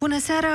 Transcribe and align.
Bună 0.00 0.18
seara! 0.18 0.48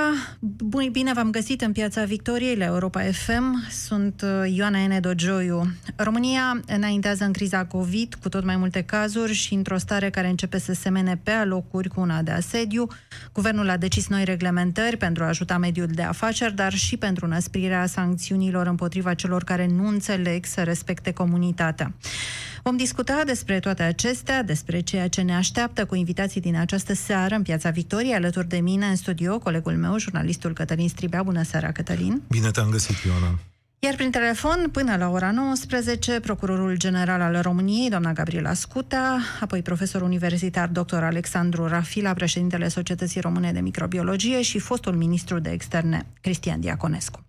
Bine 0.92 1.14
v-am 1.14 1.30
găsit 1.32 1.62
în 1.62 1.72
Piața 1.72 2.04
Victoriei 2.04 2.56
la 2.56 2.66
Europa 2.66 3.02
FM. 3.02 3.70
Sunt 3.70 4.22
uh, 4.22 4.56
Ioana 4.56 4.88
N. 4.88 5.02
Dogioiu. 5.02 5.64
România 5.96 6.60
înaintează 6.68 7.24
în 7.24 7.32
criza 7.32 7.66
COVID 7.66 8.16
cu 8.22 8.30
tot 8.30 8.44
mai 8.44 8.56
multe 8.56 8.82
cazuri 8.82 9.34
și 9.34 9.54
într-o 9.54 9.78
stare 9.78 10.10
care 10.10 10.28
începe 10.28 10.58
să 10.60 10.74
semene 10.74 11.20
pe 11.24 11.32
alocuri 11.32 11.90
cu 11.90 12.00
una 12.00 12.22
de 12.22 12.32
asediu. 12.32 12.88
Guvernul 13.34 13.70
a 13.70 13.78
decis 13.78 14.08
noi 14.08 14.24
reglementări 14.24 14.98
pentru 14.98 15.24
a 15.24 15.28
ajuta 15.28 15.58
mediul 15.58 15.88
de 15.88 16.02
afaceri, 16.02 16.56
dar 16.56 16.74
și 16.74 16.98
pentru 16.98 17.28
năsprirea 17.28 17.86
sancțiunilor 17.86 18.68
împotriva 18.68 19.14
celor 19.14 19.44
care 19.44 19.68
nu 19.68 19.88
înțeleg 19.88 20.46
să 20.46 20.62
respecte 20.64 21.12
comunitatea. 21.12 21.94
Vom 22.64 22.78
discuta 22.78 23.22
despre 23.26 23.60
toate 23.60 23.84
acestea, 23.84 24.44
despre 24.44 24.80
ceea 24.80 25.08
ce 25.08 25.22
ne 25.22 25.36
așteaptă 25.36 25.86
cu 25.86 25.96
invitații 25.96 26.42
din 26.42 26.56
această 26.56 26.94
seară 26.94 27.36
în 27.36 27.42
Piața 27.42 27.70
Victoriei, 27.70 28.14
alături 28.14 28.48
de 28.48 28.58
mine 28.58 28.86
în 28.86 28.96
studio, 28.96 29.40
colegul 29.40 29.74
meu, 29.74 29.98
jurnalistul 29.98 30.54
Cătălin 30.54 30.90
Stribea. 30.90 31.24
Bună 31.24 31.44
seara, 31.44 31.72
Cătălin! 31.72 32.22
Bine 32.30 32.52
te-am 32.52 32.70
găsit, 32.70 32.96
Ioana! 33.06 33.40
Iar 33.80 33.96
prin 33.96 34.12
telefon, 34.12 34.70
până 34.72 34.96
la 34.96 35.10
ora 35.10 35.32
19, 35.32 36.20
procurorul 36.20 36.78
general 36.78 37.22
al 37.22 37.42
României, 37.42 37.90
doamna 37.90 38.14
Gabriela 38.14 38.54
Scuta, 38.54 39.20
apoi 39.40 39.62
profesor 39.62 40.02
universitar 40.02 40.68
dr. 40.68 40.96
Alexandru 40.96 41.68
Rafila, 41.68 42.14
președintele 42.14 42.68
Societății 42.68 43.22
Române 43.22 43.52
de 43.52 43.60
Microbiologie 43.60 44.42
și 44.42 44.60
fostul 44.60 44.96
ministru 44.96 45.40
de 45.40 45.50
externe, 45.50 46.06
Cristian 46.22 46.60
Diaconescu. 46.60 47.24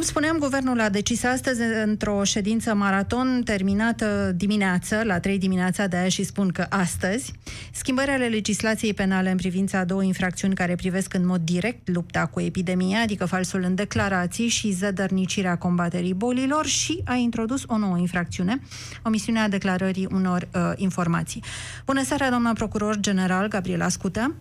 Cum 0.00 0.08
spuneam, 0.08 0.38
guvernul 0.38 0.80
a 0.80 0.88
decis 0.88 1.24
astăzi 1.24 1.60
într-o 1.84 2.24
ședință 2.24 2.74
maraton 2.74 3.42
terminată 3.44 4.32
dimineață, 4.36 5.02
la 5.04 5.20
3 5.20 5.38
dimineața, 5.38 5.86
de 5.86 5.96
aia 5.96 6.08
și 6.08 6.22
spun 6.22 6.48
că 6.48 6.66
astăzi, 6.70 7.32
schimbări 7.72 8.10
ale 8.10 8.26
legislației 8.26 8.94
penale 8.94 9.30
în 9.30 9.36
privința 9.36 9.78
a 9.78 9.84
două 9.84 10.02
infracțiuni 10.02 10.54
care 10.54 10.74
privesc 10.74 11.14
în 11.14 11.26
mod 11.26 11.40
direct 11.40 11.88
lupta 11.88 12.26
cu 12.26 12.40
epidemia, 12.40 13.00
adică 13.00 13.24
falsul 13.24 13.62
în 13.62 13.74
declarații 13.74 14.48
și 14.48 14.70
zădărnicirea 14.70 15.58
combaterii 15.58 16.14
bolilor 16.14 16.66
și 16.66 17.00
a 17.04 17.14
introdus 17.14 17.62
o 17.66 17.78
nouă 17.78 17.98
infracțiune, 17.98 18.60
omisiunea 19.02 19.48
declarării 19.48 20.08
unor 20.12 20.48
uh, 20.54 20.72
informații. 20.76 21.42
Bună 21.86 22.02
seara, 22.02 22.28
doamna 22.28 22.52
procuror 22.52 23.00
general 23.00 23.48
Gabriela 23.48 23.88
Scută. 23.88 24.34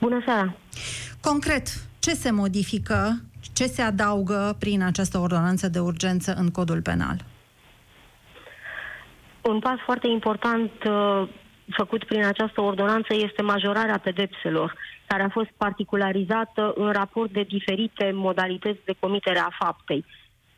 Bună 0.00 0.22
seara! 0.24 0.56
Concret, 1.20 1.68
ce 1.98 2.14
se 2.14 2.30
modifică 2.30 3.20
ce 3.58 3.66
se 3.66 3.82
adaugă 3.82 4.56
prin 4.58 4.82
această 4.82 5.18
ordonanță 5.18 5.68
de 5.68 5.78
urgență 5.78 6.34
în 6.38 6.50
codul 6.50 6.82
penal? 6.82 7.16
Un 9.40 9.58
pas 9.58 9.78
foarte 9.84 10.08
important 10.08 10.70
uh, 10.84 11.28
făcut 11.70 12.04
prin 12.04 12.24
această 12.24 12.60
ordonanță 12.60 13.14
este 13.14 13.42
majorarea 13.42 13.98
pedepselor, 13.98 14.74
care 15.06 15.22
a 15.22 15.28
fost 15.28 15.50
particularizată 15.56 16.72
în 16.76 16.92
raport 16.92 17.30
de 17.32 17.42
diferite 17.42 18.10
modalități 18.14 18.84
de 18.84 18.94
comitere 18.98 19.38
a 19.38 19.56
faptei. 19.58 20.04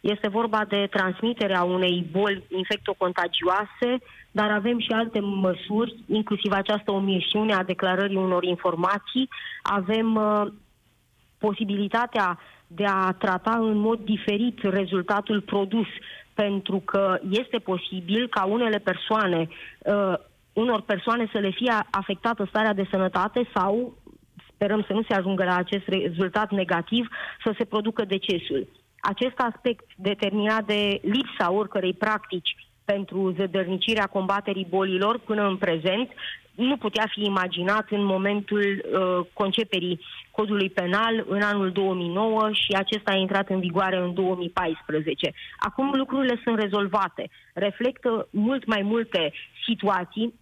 Este 0.00 0.28
vorba 0.28 0.64
de 0.68 0.86
transmiterea 0.90 1.62
unei 1.62 2.06
boli 2.10 2.44
infectocontagioase, 2.48 3.90
dar 4.30 4.50
avem 4.50 4.78
și 4.78 4.92
alte 4.92 5.20
măsuri, 5.20 5.96
inclusiv 6.06 6.52
această 6.52 6.90
omisiune 6.90 7.54
a 7.54 7.62
declarării 7.62 8.16
unor 8.16 8.44
informații. 8.44 9.28
Avem 9.62 10.14
uh, 10.14 10.46
posibilitatea 11.38 12.38
de 12.68 12.84
a 12.84 13.12
trata 13.12 13.58
în 13.60 13.76
mod 13.76 13.98
diferit 14.00 14.62
rezultatul 14.62 15.40
produs, 15.40 15.86
pentru 16.34 16.78
că 16.78 17.18
este 17.30 17.58
posibil 17.58 18.28
ca 18.28 18.44
unele 18.44 18.78
persoane, 18.78 19.48
uh, 19.78 20.14
unor 20.52 20.80
persoane 20.80 21.28
să 21.32 21.38
le 21.38 21.50
fie 21.50 21.72
afectată 21.90 22.46
starea 22.48 22.72
de 22.72 22.88
sănătate 22.90 23.48
sau, 23.54 23.96
sperăm 24.52 24.84
să 24.86 24.92
nu 24.92 25.02
se 25.08 25.14
ajungă 25.14 25.44
la 25.44 25.56
acest 25.56 25.86
rezultat 25.86 26.50
negativ, 26.50 27.08
să 27.44 27.54
se 27.58 27.64
producă 27.64 28.04
decesul. 28.04 28.68
Acest 29.00 29.38
aspect 29.38 29.84
determinat 29.96 30.64
de 30.64 31.00
lipsa 31.02 31.52
oricărei 31.52 31.94
practici 31.94 32.56
pentru 32.84 33.34
zădărnicirea 33.38 34.06
combaterii 34.06 34.66
bolilor 34.70 35.18
până 35.18 35.46
în 35.46 35.56
prezent 35.56 36.10
nu 36.58 36.76
putea 36.76 37.06
fi 37.10 37.24
imaginat 37.24 37.90
în 37.90 38.04
momentul 38.04 38.60
uh, 38.60 39.26
conceperii 39.32 40.00
codului 40.30 40.70
penal 40.70 41.24
în 41.28 41.42
anul 41.42 41.72
2009 41.72 42.48
și 42.52 42.72
acesta 42.72 43.10
a 43.12 43.16
intrat 43.16 43.48
în 43.48 43.60
vigoare 43.60 43.96
în 43.96 44.14
2014. 44.14 45.32
Acum 45.58 45.92
lucrurile 45.94 46.40
sunt 46.44 46.58
rezolvate, 46.58 47.30
reflectă 47.54 48.28
mult 48.30 48.66
mai 48.66 48.82
multe 48.82 49.32
situații 49.66 50.34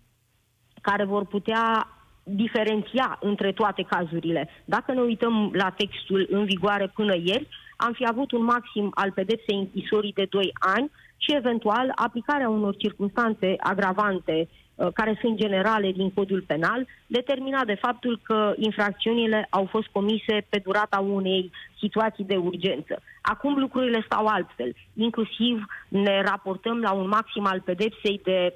care 0.80 1.04
vor 1.04 1.24
putea 1.24 1.88
diferenția 2.22 3.18
între 3.20 3.52
toate 3.52 3.82
cazurile. 3.82 4.48
Dacă 4.64 4.92
ne 4.92 5.00
uităm 5.00 5.50
la 5.52 5.70
textul 5.70 6.26
în 6.30 6.44
vigoare 6.44 6.92
până 6.94 7.14
ieri, 7.14 7.48
am 7.76 7.92
fi 7.92 8.06
avut 8.06 8.32
un 8.32 8.44
maxim 8.44 8.90
al 8.94 9.12
pedepsei 9.12 9.58
închisorii 9.58 10.12
de 10.12 10.26
2 10.30 10.50
ani 10.58 10.90
și 11.16 11.34
eventual 11.34 11.92
aplicarea 11.94 12.48
unor 12.48 12.76
circunstanțe 12.76 13.54
agravante 13.58 14.32
uh, 14.32 14.65
care 14.94 15.18
sunt 15.20 15.36
generale 15.36 15.92
din 15.92 16.10
codul 16.10 16.44
penal, 16.46 16.86
determinat 17.06 17.66
de 17.66 17.74
faptul 17.74 18.20
că 18.22 18.54
infracțiunile 18.56 19.46
au 19.50 19.64
fost 19.64 19.86
comise 19.86 20.46
pe 20.48 20.58
durata 20.64 20.98
unei 20.98 21.50
situații 21.78 22.24
de 22.24 22.36
urgență. 22.36 23.02
Acum 23.22 23.58
lucrurile 23.58 24.02
stau 24.04 24.26
altfel. 24.26 24.74
Inclusiv 24.94 25.64
ne 25.88 26.22
raportăm 26.22 26.80
la 26.80 26.92
un 26.92 27.08
maxim 27.08 27.46
al 27.46 27.60
pedepsei 27.60 28.20
de 28.24 28.54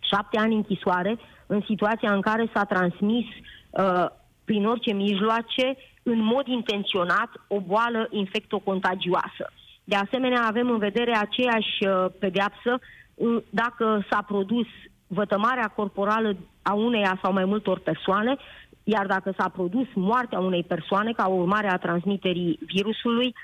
șapte 0.00 0.38
ani 0.38 0.54
închisoare 0.54 1.18
în 1.46 1.62
situația 1.66 2.12
în 2.12 2.20
care 2.20 2.50
s-a 2.54 2.64
transmis 2.64 3.26
uh, 3.70 4.06
prin 4.44 4.66
orice 4.66 4.92
mijloace, 4.92 5.76
în 6.02 6.22
mod 6.22 6.46
intenționat, 6.46 7.30
o 7.48 7.60
boală 7.60 8.08
infectocontagioasă. 8.10 9.52
De 9.84 9.96
asemenea, 9.96 10.42
avem 10.46 10.70
în 10.70 10.78
vedere 10.78 11.16
aceeași 11.16 11.86
uh, 11.86 12.06
pedeapsă 12.18 12.78
uh, 13.14 13.42
dacă 13.50 14.06
s-a 14.10 14.22
produs 14.22 14.66
vătămarea 15.08 15.68
corporală 15.68 16.36
a 16.62 16.72
uneia 16.72 17.18
sau 17.22 17.32
mai 17.32 17.44
multor 17.44 17.78
persoane, 17.78 18.36
iar 18.84 19.06
dacă 19.06 19.34
s-a 19.38 19.48
produs 19.48 19.86
moartea 19.94 20.38
unei 20.38 20.64
persoane 20.64 21.12
ca 21.12 21.26
urmare 21.26 21.70
a 21.70 21.76
transmiterii 21.76 22.58
virusului, 22.66 23.34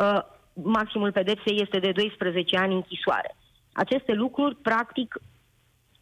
uh, 0.00 0.18
maximul 0.52 1.12
pedepsei 1.12 1.60
este 1.60 1.78
de 1.78 1.92
12 1.92 2.56
ani 2.56 2.74
închisoare. 2.74 3.36
Aceste 3.72 4.12
lucruri, 4.12 4.54
practic, 4.54 5.18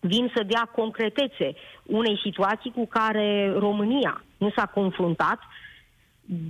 vin 0.01 0.33
să 0.35 0.43
dea 0.43 0.71
concretețe 0.75 1.55
unei 1.83 2.21
situații 2.23 2.71
cu 2.71 2.87
care 2.87 3.53
România 3.59 4.25
nu 4.39 4.51
s-a 4.51 4.67
confruntat 4.67 5.39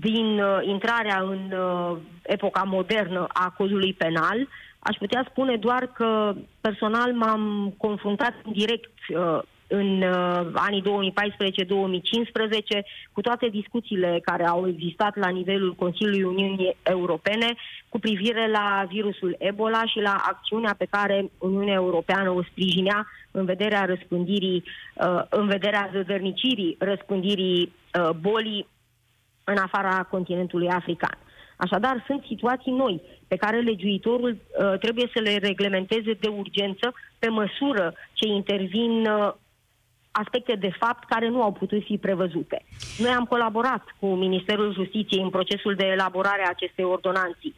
din 0.01 0.41
uh, 0.41 0.59
intrarea 0.63 1.21
în 1.21 1.53
uh, 1.53 1.97
epoca 2.23 2.63
modernă 2.63 3.27
a 3.33 3.51
codului 3.57 3.93
penal, 3.93 4.49
aș 4.89 4.97
putea 4.97 5.27
spune 5.31 5.57
doar 5.57 5.87
că 5.87 6.35
personal 6.61 7.13
m-am 7.13 7.75
confruntat 7.77 8.35
direct 8.53 8.93
uh, 9.09 9.39
în 9.67 10.03
uh, 10.03 10.47
anii 10.55 10.83
2014-2015 10.83 10.87
cu 13.13 13.21
toate 13.21 13.49
discuțiile 13.49 14.21
care 14.23 14.47
au 14.47 14.69
existat 14.69 15.17
la 15.17 15.29
nivelul 15.29 15.75
Consiliului 15.75 16.23
Uniunii 16.23 16.77
Europene 16.83 17.55
cu 17.89 17.99
privire 17.99 18.51
la 18.51 18.87
virusul 18.89 19.37
Ebola 19.39 19.85
și 19.87 19.99
la 20.01 20.23
acțiunea 20.27 20.75
pe 20.79 20.87
care 20.91 21.31
Uniunea 21.39 21.75
Europeană 21.75 22.31
o 22.31 22.43
sprijinea 22.43 23.07
în 23.31 23.45
vederea 23.45 23.85
răspândirii, 23.85 24.65
uh, 24.95 25.23
în 25.29 25.47
vederea 25.47 25.91
zădărnicirii 25.93 26.77
răspândirii 26.79 27.73
uh, 28.01 28.11
bolii 28.21 28.67
în 29.45 29.57
afara 29.57 30.03
continentului 30.03 30.69
african. 30.69 31.19
Așadar, 31.57 32.05
sunt 32.07 32.25
situații 32.27 32.73
noi 32.73 33.03
pe 33.29 33.37
care 33.37 33.61
legiuitorul 33.61 34.31
uh, 34.31 34.79
trebuie 34.79 35.11
să 35.15 35.21
le 35.21 35.37
reglementeze 35.37 36.13
de 36.21 36.29
urgență 36.29 36.95
pe 37.19 37.29
măsură 37.29 37.95
ce 38.13 38.27
intervin 38.27 39.07
uh, 39.07 39.33
aspecte 40.11 40.55
de 40.55 40.71
fapt 40.79 41.09
care 41.09 41.29
nu 41.29 41.43
au 41.43 41.53
putut 41.53 41.83
fi 41.85 41.99
prevăzute. 41.99 42.65
Noi 42.99 43.11
am 43.11 43.25
colaborat 43.25 43.85
cu 43.99 44.07
Ministerul 44.07 44.73
Justiției 44.73 45.23
în 45.23 45.31
procesul 45.31 45.75
de 45.75 45.85
elaborare 45.87 46.43
a 46.45 46.51
acestei 46.51 46.85
ordonanții, 46.85 47.55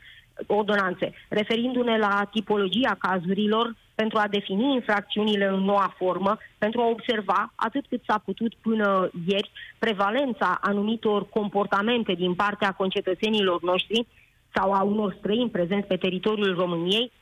ordonanțe, 0.46 1.12
referindu-ne 1.28 1.98
la 1.98 2.28
tipologia 2.30 2.96
cazurilor 2.98 3.74
pentru 4.00 4.18
a 4.18 4.28
defini 4.28 4.74
infracțiunile 4.74 5.46
în 5.46 5.62
noua 5.70 5.94
formă, 5.96 6.38
pentru 6.58 6.80
a 6.80 6.88
observa, 6.88 7.52
atât 7.54 7.84
cât 7.88 8.02
s-a 8.06 8.18
putut 8.24 8.54
până 8.54 9.10
ieri, 9.26 9.50
prevalența 9.78 10.58
anumitor 10.60 11.28
comportamente 11.28 12.12
din 12.12 12.34
partea 12.34 12.72
concetățenilor 12.72 13.62
noștri 13.62 14.06
sau 14.54 14.72
a 14.72 14.82
unor 14.82 15.16
străini 15.18 15.50
prezenți 15.50 15.86
pe 15.86 15.96
teritoriul 15.96 16.54
României, 16.54 17.12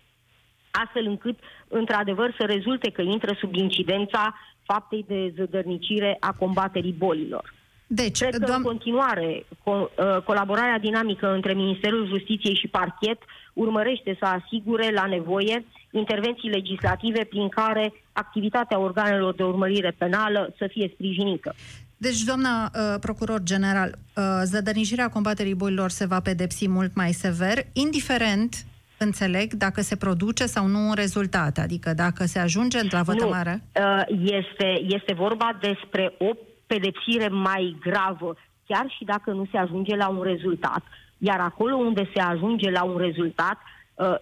astfel 0.71 1.07
încât, 1.07 1.39
într-adevăr, 1.69 2.35
să 2.39 2.45
rezulte 2.47 2.91
că 2.91 3.03
intră 3.03 3.37
sub 3.39 3.55
incidența 3.55 4.35
faptei 4.63 5.05
de 5.09 5.33
zădărnicire 5.37 6.17
a 6.21 6.33
combaterii 6.33 6.93
bolilor. 6.93 7.55
Deci, 7.87 8.19
Cred 8.19 8.33
că 8.33 8.47
doam... 8.47 8.57
în 8.57 8.63
continuare 8.63 9.45
co- 9.45 9.91
uh, 9.97 10.23
colaborarea 10.25 10.79
dinamică 10.79 11.33
între 11.33 11.53
Ministerul 11.53 12.07
Justiției 12.07 12.55
și 12.55 12.69
parchet 12.69 13.19
urmărește 13.55 14.17
să 14.19 14.25
asigure 14.25 14.91
la 14.91 15.07
nevoie 15.07 15.65
intervenții 15.91 16.49
legislative 16.49 17.25
prin 17.25 17.49
care 17.49 17.93
activitatea 18.13 18.79
organelor 18.79 19.35
de 19.35 19.43
urmărire 19.43 19.95
penală 19.99 20.55
să 20.59 20.67
fie 20.71 20.91
sprijinită. 20.95 21.55
Deci, 21.97 22.23
doamna 22.23 22.65
uh, 22.65 22.99
procuror 23.01 23.43
general, 23.43 23.95
uh, 24.17 24.23
zădărnișirea 24.45 25.09
combaterii 25.09 25.55
bolilor 25.55 25.91
se 25.91 26.07
va 26.07 26.21
pedepsi 26.21 26.69
mult 26.69 26.95
mai 26.95 27.13
sever, 27.13 27.59
indiferent 27.73 28.55
înțeleg 28.99 29.53
dacă 29.53 29.81
se 29.81 29.97
produce 29.97 30.47
sau 30.47 30.67
nu 30.67 30.79
un 30.79 30.95
rezultat, 30.95 31.59
adică 31.59 31.93
dacă 31.95 32.25
se 32.25 32.39
ajunge 32.39 32.79
la 32.91 33.03
vătămare? 33.03 33.63
Nu, 33.75 33.83
uh, 33.83 34.03
este, 34.09 34.69
este 34.89 35.15
vorba 35.15 35.59
despre 35.61 36.15
o 36.19 36.31
pedepsire 36.67 37.29
mai 37.29 37.77
gravă, 37.81 38.37
chiar 38.67 38.87
și 38.99 39.05
dacă 39.05 39.31
nu 39.31 39.47
se 39.51 39.59
ajunge 39.59 39.97
la 39.97 40.09
un 40.09 40.23
rezultat. 40.23 40.83
Iar 41.29 41.41
acolo 41.41 41.77
unde 41.77 42.11
se 42.15 42.21
ajunge 42.21 42.71
la 42.71 42.83
un 42.83 42.97
rezultat, 42.97 43.59
uh, 43.95 44.15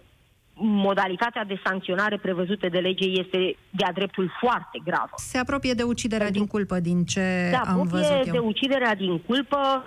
modalitatea 0.87 1.43
de 1.43 1.61
sancționare 1.65 2.17
prevăzută 2.17 2.69
de 2.69 2.79
lege 2.79 3.05
este 3.05 3.57
de-a 3.69 3.91
dreptul 3.93 4.31
foarte 4.39 4.79
gravă. 4.83 5.15
Se 5.15 5.37
apropie 5.37 5.73
de 5.73 5.83
uciderea 5.83 6.25
Pentru... 6.25 6.41
din 6.41 6.51
culpă, 6.51 6.79
din 6.79 7.05
ce 7.05 7.19
se 7.49 7.59
am 7.65 7.87
văzut 7.87 8.25
eu. 8.25 8.31
de 8.31 8.37
uciderea 8.37 8.95
din 8.95 9.19
culpă, 9.19 9.83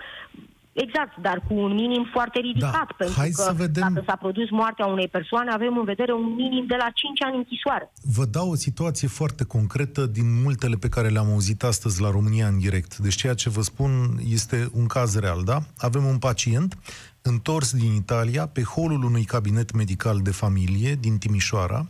Exact, 0.84 1.17
dar 1.17 1.43
cu 1.49 1.55
un 1.55 1.75
minim 1.75 2.08
foarte 2.12 2.38
ridicat, 2.38 2.73
da. 2.73 2.94
pentru 2.96 3.17
Hai 3.19 3.31
că 3.31 3.43
să 3.43 3.52
vedem... 3.56 3.93
dacă 3.93 4.02
s-a 4.06 4.17
produs 4.17 4.50
moartea 4.50 4.87
unei 4.87 5.08
persoane, 5.08 5.50
avem 5.50 5.78
în 5.78 5.84
vedere 5.84 6.12
un 6.12 6.34
minim 6.34 6.64
de 6.67 6.75
la 6.78 6.90
5 6.94 7.23
ani 7.23 7.37
închisoare. 7.37 7.93
Vă 8.02 8.25
dau 8.25 8.50
o 8.50 8.55
situație 8.55 9.08
foarte 9.08 9.44
concretă 9.44 10.06
din 10.06 10.43
multele 10.43 10.76
pe 10.76 10.88
care 10.88 11.08
le-am 11.08 11.31
auzit 11.31 11.62
astăzi 11.62 12.00
la 12.00 12.11
România 12.11 12.46
în 12.46 12.58
direct. 12.58 12.96
Deci 12.96 13.14
ceea 13.14 13.34
ce 13.34 13.49
vă 13.50 13.62
spun 13.62 14.19
este 14.28 14.69
un 14.73 14.87
caz 14.87 15.19
real, 15.19 15.43
da? 15.44 15.58
Avem 15.76 16.05
un 16.05 16.19
pacient 16.19 16.78
întors 17.23 17.75
din 17.75 17.94
Italia 17.94 18.46
pe 18.46 18.62
holul 18.62 19.05
unui 19.05 19.25
cabinet 19.25 19.73
medical 19.73 20.20
de 20.20 20.31
familie 20.31 20.94
din 20.94 21.19
Timișoara. 21.19 21.87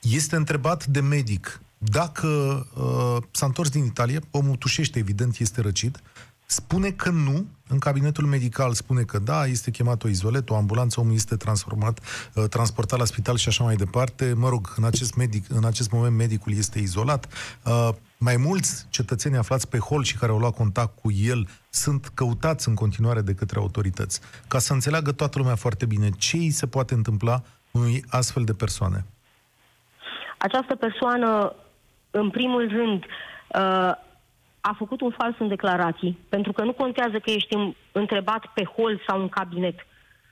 Este 0.00 0.36
întrebat 0.36 0.86
de 0.86 1.00
medic 1.00 1.60
dacă 1.78 2.26
uh, 2.74 3.22
s-a 3.30 3.46
întors 3.46 3.68
din 3.68 3.84
Italia, 3.84 4.20
omul 4.30 4.56
tușește, 4.56 4.98
evident, 4.98 5.38
este 5.38 5.60
răcit, 5.60 6.00
spune 6.46 6.90
că 6.90 7.10
nu, 7.10 7.46
în 7.68 7.78
cabinetul 7.78 8.24
medical 8.24 8.72
spune 8.72 9.02
că 9.02 9.18
da, 9.18 9.46
este 9.46 9.70
chemat 9.70 10.04
o 10.04 10.08
izolet, 10.08 10.50
o 10.50 10.56
ambulanță, 10.56 11.00
omul 11.00 11.14
este 11.14 11.36
transformat, 11.36 12.00
uh, 12.34 12.44
transportat 12.44 12.98
la 12.98 13.04
spital 13.04 13.36
și 13.36 13.48
așa 13.48 13.64
mai 13.64 13.74
departe. 13.74 14.32
Mă 14.36 14.48
rog, 14.48 14.72
în 14.76 14.84
acest, 14.84 15.14
medic, 15.14 15.44
în 15.48 15.64
acest 15.64 15.90
moment 15.92 16.16
medicul 16.16 16.52
este 16.56 16.78
izolat. 16.78 17.26
Uh, 17.64 17.88
mai 18.18 18.36
mulți 18.36 18.86
cetățeni 18.90 19.36
aflați 19.36 19.68
pe 19.68 19.78
hol 19.78 20.02
și 20.02 20.16
care 20.16 20.32
au 20.32 20.38
luat 20.38 20.54
contact 20.54 20.98
cu 20.98 21.10
el 21.12 21.48
sunt 21.70 22.10
căutați 22.14 22.68
în 22.68 22.74
continuare 22.74 23.20
de 23.20 23.34
către 23.34 23.58
autorități. 23.58 24.20
Ca 24.48 24.58
să 24.58 24.72
înțeleagă 24.72 25.12
toată 25.12 25.38
lumea 25.38 25.54
foarte 25.54 25.86
bine 25.86 26.08
ce 26.10 26.36
îi 26.36 26.50
se 26.50 26.66
poate 26.66 26.94
întâmpla 26.94 27.42
unui 27.70 28.04
astfel 28.08 28.44
de 28.44 28.52
persoane. 28.52 29.04
Această 30.38 30.74
persoană, 30.74 31.54
în 32.10 32.30
primul 32.30 32.68
rând, 32.68 33.04
uh, 33.04 34.06
a 34.68 34.74
făcut 34.78 35.00
un 35.00 35.10
fals 35.10 35.34
în 35.38 35.48
declarații, 35.48 36.18
pentru 36.28 36.52
că 36.52 36.62
nu 36.62 36.72
contează 36.72 37.18
că 37.18 37.30
ești 37.30 37.56
întrebat 37.92 38.46
pe 38.54 38.64
hol 38.64 39.00
sau 39.06 39.20
în 39.20 39.28
cabinet. 39.28 39.86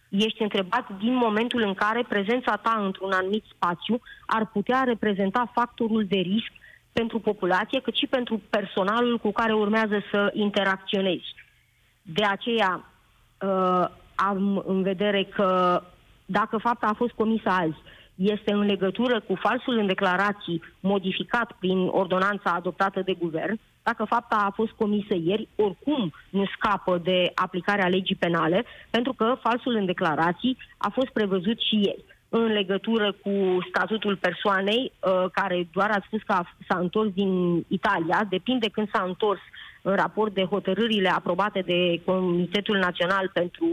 Ești 0.08 0.42
întrebat 0.42 0.86
din 0.98 1.14
momentul 1.14 1.62
în 1.62 1.74
care 1.74 2.04
prezența 2.08 2.56
ta 2.56 2.80
într-un 2.84 3.12
anumit 3.12 3.44
spațiu 3.54 4.00
ar 4.26 4.46
putea 4.46 4.82
reprezenta 4.82 5.50
factorul 5.54 6.04
de 6.04 6.16
risc 6.16 6.52
pentru 6.92 7.18
populație, 7.20 7.80
cât 7.80 7.94
și 7.94 8.06
pentru 8.06 8.42
personalul 8.50 9.18
cu 9.18 9.32
care 9.32 9.52
urmează 9.52 10.02
să 10.10 10.30
interacționezi. 10.32 11.34
De 12.02 12.24
aceea 12.24 12.84
uh, 13.40 13.86
am 14.14 14.62
în 14.66 14.82
vedere 14.82 15.24
că 15.24 15.82
dacă 16.26 16.56
fapta 16.56 16.86
a 16.86 16.94
fost 16.94 17.12
comisă 17.12 17.48
azi, 17.48 17.82
este 18.14 18.52
în 18.52 18.64
legătură 18.66 19.20
cu 19.20 19.34
falsul 19.34 19.78
în 19.78 19.86
declarații 19.86 20.62
modificat 20.80 21.52
prin 21.58 21.86
ordonanța 21.86 22.50
adoptată 22.50 23.00
de 23.00 23.14
guvern, 23.14 23.60
dacă 23.88 24.04
fapta 24.04 24.36
a 24.36 24.50
fost 24.50 24.72
comisă 24.72 25.14
ieri, 25.22 25.48
oricum 25.56 26.12
nu 26.30 26.44
scapă 26.56 26.98
de 26.98 27.32
aplicarea 27.34 27.88
legii 27.88 28.22
penale, 28.24 28.64
pentru 28.90 29.12
că 29.12 29.36
falsul 29.40 29.74
în 29.74 29.86
declarații 29.86 30.56
a 30.76 30.88
fost 30.88 31.08
prevăzut 31.08 31.58
și 31.60 31.76
ieri. 31.86 32.04
În 32.28 32.46
legătură 32.46 33.12
cu 33.22 33.32
statutul 33.68 34.16
persoanei 34.16 34.92
uh, 34.92 35.24
care 35.32 35.68
doar 35.72 35.90
a 35.90 36.04
spus 36.06 36.22
că 36.22 36.34
s-a 36.68 36.78
întors 36.78 37.10
din 37.12 37.64
Italia, 37.68 38.26
depinde 38.28 38.68
când 38.68 38.88
s-a 38.92 39.02
întors 39.06 39.40
în 39.82 39.94
raport 39.94 40.34
de 40.34 40.44
hotărârile 40.44 41.08
aprobate 41.08 41.60
de 41.60 42.00
Comitetul 42.04 42.76
Național 42.78 43.30
pentru 43.32 43.66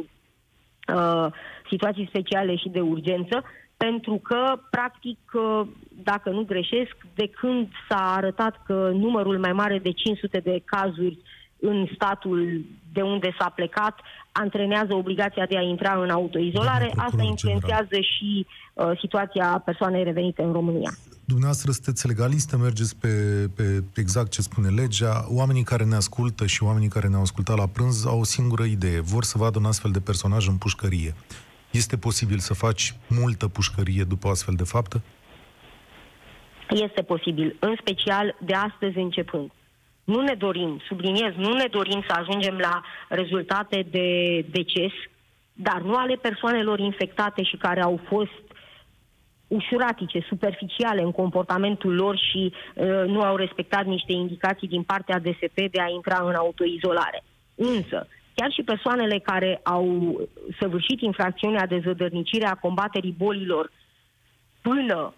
uh, 0.94 1.28
situații 1.70 2.08
speciale 2.08 2.56
și 2.56 2.70
de 2.70 2.80
urgență, 2.80 3.44
pentru 3.86 4.16
că, 4.28 4.42
practic, 4.70 5.20
uh, 5.34 5.68
dacă 6.04 6.30
nu 6.30 6.44
greșesc, 6.44 6.96
de 7.16 7.28
când 7.40 7.68
s-a 7.90 8.14
arătat 8.20 8.64
că 8.66 8.92
numărul 8.94 9.40
mai 9.40 9.54
mare 9.54 9.80
de 9.84 9.92
500 9.92 10.40
de 10.40 10.62
cazuri 10.66 11.18
în 11.60 11.88
statul 11.96 12.66
de 12.94 13.02
unde 13.02 13.36
s-a 13.40 13.50
plecat 13.50 13.96
antrenează 14.32 14.94
obligația 14.94 15.46
de 15.46 15.58
a 15.58 15.62
intra 15.62 16.02
în 16.02 16.10
autoizolare. 16.10 16.92
Asta 16.96 17.24
influențează 17.24 17.88
general. 17.90 18.10
și 18.12 18.46
uh, 18.74 18.92
situația 19.00 19.62
persoanei 19.66 20.04
revenite 20.04 20.42
în 20.42 20.52
România. 20.52 20.92
Dumneavoastră 21.26 21.72
sunteți 21.72 22.08
legalistă, 22.08 22.58
mergeți 22.58 22.96
pe, 22.98 23.08
pe 23.56 23.84
exact 23.96 24.32
ce 24.32 24.42
spune 24.42 24.70
legea. 24.70 25.26
Oamenii 25.30 25.64
care 25.64 25.84
ne 25.84 25.96
ascultă 25.96 26.46
și 26.46 26.64
oamenii 26.64 26.88
care 26.88 27.08
ne-au 27.08 27.22
ascultat 27.22 27.58
la 27.58 27.68
prânz 27.68 28.06
au 28.06 28.20
o 28.20 28.24
singură 28.24 28.64
idee. 28.64 29.00
Vor 29.00 29.24
să 29.24 29.38
vadă 29.38 29.58
un 29.60 29.66
astfel 29.66 29.92
de 29.92 30.00
personaj 30.00 30.48
în 30.48 30.58
pușcărie. 30.58 31.14
Este 31.74 31.98
posibil 31.98 32.38
să 32.38 32.54
faci 32.54 32.94
multă 33.08 33.48
pușcărie 33.48 34.04
după 34.04 34.28
astfel 34.28 34.56
de 34.58 34.64
faptă? 34.64 35.02
Este 36.70 37.02
posibil, 37.02 37.56
în 37.60 37.76
special 37.80 38.36
de 38.40 38.54
astăzi 38.54 38.98
începând. 38.98 39.52
Nu 40.04 40.22
ne 40.22 40.34
dorim, 40.34 40.82
subliniez, 40.88 41.34
nu 41.36 41.54
ne 41.54 41.68
dorim 41.72 42.04
să 42.08 42.14
ajungem 42.18 42.58
la 42.58 42.82
rezultate 43.10 43.88
de 43.92 44.08
deces, 44.52 44.92
dar 45.54 45.82
nu 45.82 45.96
ale 45.96 46.16
persoanelor 46.16 46.80
infectate 46.80 47.44
și 47.44 47.58
care 47.58 47.82
au 47.82 48.00
fost 48.08 48.44
ușuratice, 49.48 50.20
superficiale 50.28 51.02
în 51.02 51.12
comportamentul 51.12 51.94
lor 51.96 52.18
și 52.18 52.54
uh, 52.76 52.86
nu 53.06 53.22
au 53.22 53.36
respectat 53.36 53.86
niște 53.86 54.12
indicații 54.12 54.68
din 54.68 54.84
partea 54.84 55.20
DSP 55.20 55.56
de 55.56 55.82
a 55.82 55.90
intra 55.90 56.24
în 56.24 56.34
autoizolare. 56.34 57.24
Însă, 57.56 58.08
chiar 58.36 58.52
și 58.52 58.64
persoanele 58.64 59.20
care 59.20 59.60
au 59.64 59.86
săvârșit 60.60 61.02
infracțiunea 61.02 61.66
de 61.68 61.82
zădărnicire 61.84 62.46
a 62.46 62.56
combaterii 62.56 63.16
bolilor 63.18 63.72
până 64.62 65.14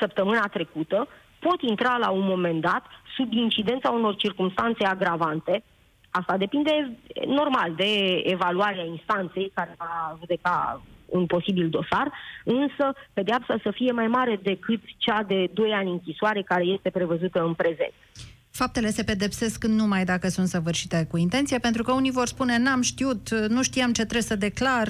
săptămâna 0.00 0.46
trecută, 0.52 1.08
pot 1.38 1.62
intra 1.62 1.96
la 1.96 2.10
un 2.10 2.26
moment 2.26 2.60
dat 2.60 2.84
sub 3.16 3.32
incidența 3.32 3.90
unor 3.90 4.16
circunstanțe 4.16 4.84
agravante. 4.84 5.62
Asta 6.10 6.36
depinde, 6.36 6.98
normal, 7.26 7.74
de 7.76 8.22
evaluarea 8.24 8.84
instanței 8.84 9.50
care 9.54 9.74
va 9.78 10.16
judeca 10.18 10.82
un 11.06 11.26
posibil 11.26 11.68
dosar, 11.68 12.12
însă 12.44 12.92
pedeapsa 13.12 13.56
să 13.62 13.70
fie 13.70 13.92
mai 13.92 14.06
mare 14.06 14.38
decât 14.42 14.80
cea 14.96 15.22
de 15.22 15.48
2 15.52 15.72
ani 15.72 15.90
închisoare 15.90 16.42
care 16.42 16.64
este 16.64 16.90
prevăzută 16.90 17.42
în 17.42 17.54
prezent. 17.54 17.92
Faptele 18.62 18.90
se 18.90 19.04
pedepsesc 19.04 19.64
numai 19.64 20.04
dacă 20.04 20.28
sunt 20.28 20.46
săvârșite 20.46 21.06
cu 21.10 21.16
intenție, 21.16 21.58
pentru 21.58 21.82
că 21.82 21.92
unii 21.92 22.10
vor 22.10 22.26
spune, 22.26 22.58
n-am 22.58 22.82
știut, 22.82 23.30
nu 23.56 23.62
știam 23.62 23.92
ce 23.92 24.02
trebuie 24.02 24.30
să 24.32 24.36
declar, 24.36 24.88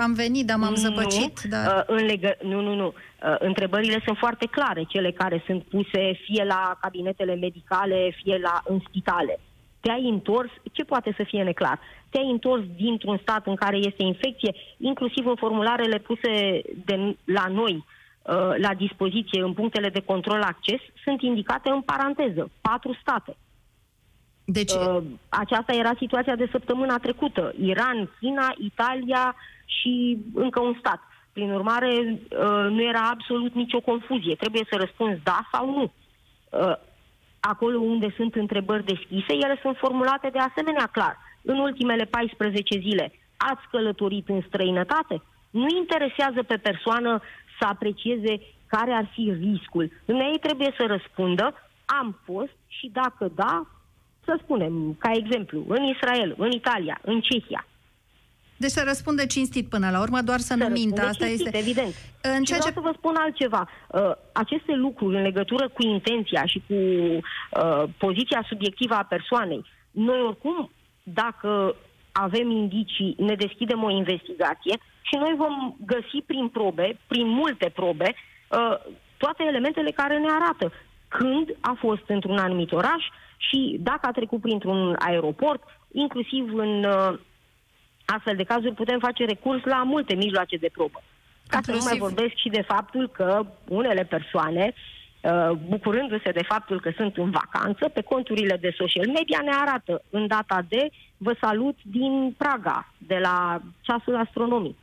am 0.00 0.12
venit, 0.12 0.46
dar 0.46 0.56
m-am 0.56 0.74
zăpăcit. 0.74 1.40
Nu, 1.42 1.50
dar... 1.50 1.66
Uh, 1.66 1.82
în 1.86 2.04
legă... 2.04 2.36
nu, 2.42 2.60
nu, 2.60 2.74
nu. 2.74 2.86
Uh, 2.86 3.36
întrebările 3.38 4.02
sunt 4.04 4.16
foarte 4.16 4.46
clare, 4.50 4.82
cele 4.88 5.10
care 5.10 5.42
sunt 5.46 5.62
puse 5.62 6.02
fie 6.24 6.44
la 6.44 6.78
cabinetele 6.80 7.34
medicale, 7.34 8.16
fie 8.22 8.38
la 8.42 8.62
în 8.64 8.78
spitale. 8.88 9.40
Te-ai 9.80 10.08
întors, 10.08 10.50
ce 10.72 10.84
poate 10.84 11.14
să 11.16 11.22
fie 11.26 11.42
neclar? 11.42 11.78
Te-ai 12.10 12.30
întors 12.30 12.62
dintr-un 12.76 13.18
stat 13.22 13.46
în 13.46 13.54
care 13.54 13.76
este 13.76 14.02
infecție, 14.02 14.54
inclusiv 14.78 15.26
în 15.26 15.36
formularele 15.36 15.98
puse 15.98 16.62
de, 16.84 17.16
la 17.24 17.46
noi, 17.48 17.74
Uh, 17.76 17.86
la 18.56 18.74
dispoziție 18.74 19.42
în 19.42 19.52
punctele 19.52 19.88
de 19.88 20.00
control 20.00 20.42
acces 20.42 20.80
sunt 21.04 21.22
indicate 21.22 21.70
în 21.70 21.80
paranteză, 21.80 22.50
patru 22.60 22.98
state. 23.00 23.36
Deci... 24.44 24.72
Uh, 24.72 25.02
aceasta 25.28 25.72
era 25.72 25.92
situația 25.98 26.36
de 26.36 26.48
săptămâna 26.50 26.98
trecută. 26.98 27.54
Iran, 27.60 28.10
China, 28.20 28.54
Italia 28.58 29.34
și 29.64 30.18
încă 30.34 30.60
un 30.60 30.76
stat. 30.78 31.00
Prin 31.32 31.52
urmare, 31.52 31.88
uh, 31.88 32.66
nu 32.70 32.82
era 32.82 33.08
absolut 33.10 33.54
nicio 33.54 33.80
confuzie. 33.80 34.34
Trebuie 34.34 34.62
să 34.70 34.76
răspunzi 34.76 35.20
da 35.22 35.48
sau 35.52 35.70
nu. 35.70 35.92
Acolo 37.40 37.78
unde 37.78 38.14
sunt 38.16 38.34
întrebări 38.34 38.84
deschise, 38.84 39.32
ele 39.32 39.58
sunt 39.62 39.76
formulate 39.76 40.28
de 40.32 40.38
asemenea 40.38 40.86
clar. 40.86 41.18
În 41.42 41.58
ultimele 41.58 42.04
14 42.04 42.78
zile, 42.78 43.12
ați 43.36 43.62
călătorit 43.70 44.28
în 44.28 44.40
străinătate? 44.46 45.22
Nu 45.50 45.66
interesează 45.76 46.42
pe 46.42 46.56
persoană 46.56 47.20
să 47.58 47.66
aprecieze 47.68 48.40
care 48.66 48.92
ar 48.92 49.10
fi 49.12 49.32
riscul. 49.40 49.92
Dumnezeu 50.04 50.36
trebuie 50.40 50.74
să 50.76 50.84
răspundă, 50.86 51.54
am 51.84 52.18
fost 52.24 52.56
și 52.66 52.90
dacă 52.92 53.30
da, 53.34 53.66
să 54.24 54.38
spunem, 54.42 54.94
ca 54.98 55.10
exemplu, 55.14 55.64
în 55.68 55.82
Israel, 55.82 56.34
în 56.38 56.50
Italia, 56.50 56.98
în 57.02 57.20
Cehia. 57.20 57.66
Deci 58.56 58.70
să 58.70 58.82
răspunde 58.86 59.26
cinstit 59.26 59.68
până 59.68 59.90
la 59.90 60.00
urmă, 60.00 60.20
doar 60.20 60.38
să, 60.38 60.54
să 60.58 60.64
nu 60.64 60.68
mintă. 60.68 61.00
Asta 61.00 61.26
cinstit, 61.26 61.46
este 61.46 61.58
evident. 61.58 61.94
În 62.20 62.44
ceea 62.44 62.58
ce... 62.58 62.72
să 62.72 62.80
vă 62.80 62.92
spun 62.96 63.14
altceva. 63.18 63.68
Uh, 63.88 64.00
aceste 64.32 64.72
lucruri 64.74 65.16
în 65.16 65.22
legătură 65.22 65.68
cu 65.68 65.82
intenția 65.82 66.44
și 66.44 66.62
cu 66.66 66.74
uh, 66.74 67.82
poziția 67.98 68.44
subiectivă 68.48 68.94
a 68.94 69.02
persoanei 69.02 69.64
noi 69.96 70.20
oricum, 70.20 70.70
dacă 71.02 71.76
avem 72.18 72.50
indicii, 72.50 73.14
ne 73.18 73.34
deschidem 73.34 73.82
o 73.82 73.90
investigație 73.90 74.76
și 75.02 75.14
noi 75.14 75.34
vom 75.36 75.76
găsi 75.86 76.18
prin 76.26 76.48
probe, 76.48 76.98
prin 77.06 77.26
multe 77.28 77.70
probe, 77.74 78.14
uh, 78.14 78.76
toate 79.16 79.42
elementele 79.46 79.90
care 79.90 80.18
ne 80.18 80.30
arată 80.30 80.72
când 81.08 81.56
a 81.60 81.76
fost 81.78 82.02
într-un 82.06 82.38
anumit 82.38 82.72
oraș 82.72 83.02
și 83.36 83.76
dacă 83.80 84.06
a 84.06 84.10
trecut 84.10 84.40
printr-un 84.40 84.96
aeroport, 84.98 85.62
inclusiv 85.92 86.54
în 86.54 86.84
uh, 86.84 87.18
astfel 88.04 88.36
de 88.36 88.44
cazuri 88.44 88.74
putem 88.74 88.98
face 88.98 89.24
recurs 89.24 89.64
la 89.64 89.82
multe 89.82 90.14
mijloace 90.14 90.56
de 90.56 90.70
probă. 90.72 91.02
Ca 91.48 91.56
Inclusiv... 91.56 91.82
să 91.82 91.88
nu 91.88 91.90
mai 91.90 92.08
vorbesc 92.08 92.34
și 92.34 92.48
de 92.48 92.62
faptul 92.62 93.08
că 93.08 93.46
unele 93.68 94.04
persoane, 94.04 94.74
uh, 94.74 95.50
bucurându-se 95.50 96.30
de 96.30 96.42
faptul 96.42 96.80
că 96.80 96.90
sunt 96.96 97.16
în 97.16 97.30
vacanță, 97.30 97.88
pe 97.88 98.00
conturile 98.00 98.56
de 98.56 98.74
social 98.76 99.06
media 99.06 99.40
ne 99.42 99.54
arată 99.60 100.02
în 100.10 100.26
data 100.26 100.64
de 100.68 100.90
vă 101.16 101.36
salut 101.40 101.78
din 101.82 102.34
Praga, 102.38 102.92
de 102.98 103.18
la 103.22 103.62
ceasul 103.80 104.16
astronomic. 104.16 104.76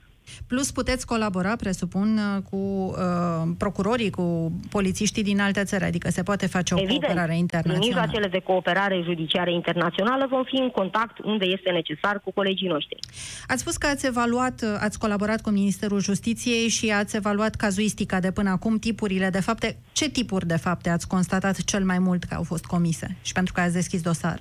Plus 0.48 0.72
puteți 0.72 1.06
colabora, 1.06 1.56
presupun, 1.56 2.20
cu 2.50 2.56
uh, 2.56 3.52
procurorii, 3.58 4.10
cu 4.10 4.52
polițiștii 4.70 5.24
din 5.24 5.40
alte 5.40 5.63
țări, 5.63 5.84
adică 5.84 6.10
se 6.10 6.24
poate 6.24 6.48
face 6.48 6.74
o 6.74 6.78
Evident, 6.78 7.02
cooperare 7.02 7.38
internațională. 7.38 7.80
Prin 7.80 7.96
mijloacele 7.96 8.40
de 8.40 8.46
cooperare 8.46 9.02
judiciară 9.04 9.50
internațională 9.50 10.28
vom 10.30 10.44
fi 10.44 10.56
în 10.56 10.70
contact 10.70 11.20
unde 11.24 11.46
este 11.46 11.70
necesar 11.70 12.20
cu 12.20 12.32
colegii 12.32 12.68
noștri. 12.68 13.00
Ați 13.48 13.62
spus 13.62 13.78
că 13.78 13.88
ați 13.88 14.06
evaluat, 14.06 14.63
ați 14.80 15.00
colaborat 15.00 15.42
cu 15.42 15.50
Ministerul 15.50 16.00
Justiției 16.00 16.68
și 16.68 16.90
ați 16.90 17.16
evaluat 17.16 17.56
cazuistica 17.56 18.20
de 18.20 18.32
până 18.32 18.50
acum, 18.50 18.80
tipurile 18.80 19.30
de 19.30 19.40
fapte. 19.40 19.78
Ce 19.92 20.10
tipuri 20.10 20.48
de 20.48 20.58
fapte 20.58 20.90
ați 20.90 21.08
constatat 21.08 21.63
cel 21.63 21.84
mai 21.84 22.00
mult 22.00 22.24
că 22.24 22.34
au 22.36 22.44
fost 22.44 22.66
comise 22.66 23.18
și 23.22 23.32
pentru 23.32 23.54
că 23.54 23.62
ați 23.62 23.74
deschis 23.74 24.02
dosar? 24.02 24.40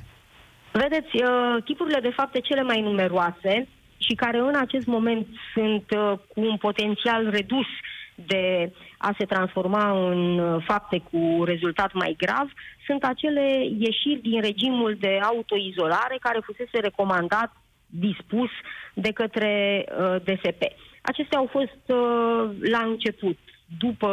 Vedeți, 0.72 1.22
uh, 1.22 1.62
tipurile 1.64 2.00
de 2.00 2.10
fapte 2.10 2.40
cele 2.40 2.62
mai 2.62 2.80
numeroase 2.80 3.68
și 3.96 4.14
care 4.14 4.38
în 4.38 4.54
acest 4.54 4.86
moment 4.86 5.26
sunt 5.54 5.84
uh, 5.96 6.12
cu 6.28 6.40
un 6.40 6.56
potențial 6.56 7.30
redus 7.30 7.66
de 8.14 8.72
a 8.98 9.14
se 9.18 9.24
transforma 9.24 10.10
în 10.10 10.38
uh, 10.38 10.64
fapte 10.66 11.02
cu 11.10 11.44
rezultat 11.44 11.92
mai 11.92 12.14
grav, 12.18 12.52
sunt 12.86 13.04
acele 13.04 13.66
ieșiri 13.78 14.20
din 14.22 14.40
regimul 14.40 14.96
de 15.00 15.18
autoizolare 15.22 16.16
care 16.20 16.38
fusese 16.42 16.78
recomandat, 16.80 17.52
dispus 17.86 18.50
de 18.94 19.12
către 19.12 19.84
uh, 19.88 20.16
DSP. 20.24 20.62
Acestea 21.02 21.38
au 21.38 21.48
fost 21.50 21.82
uh, 21.86 22.50
la 22.60 22.78
început. 22.78 23.38
După 23.78 24.06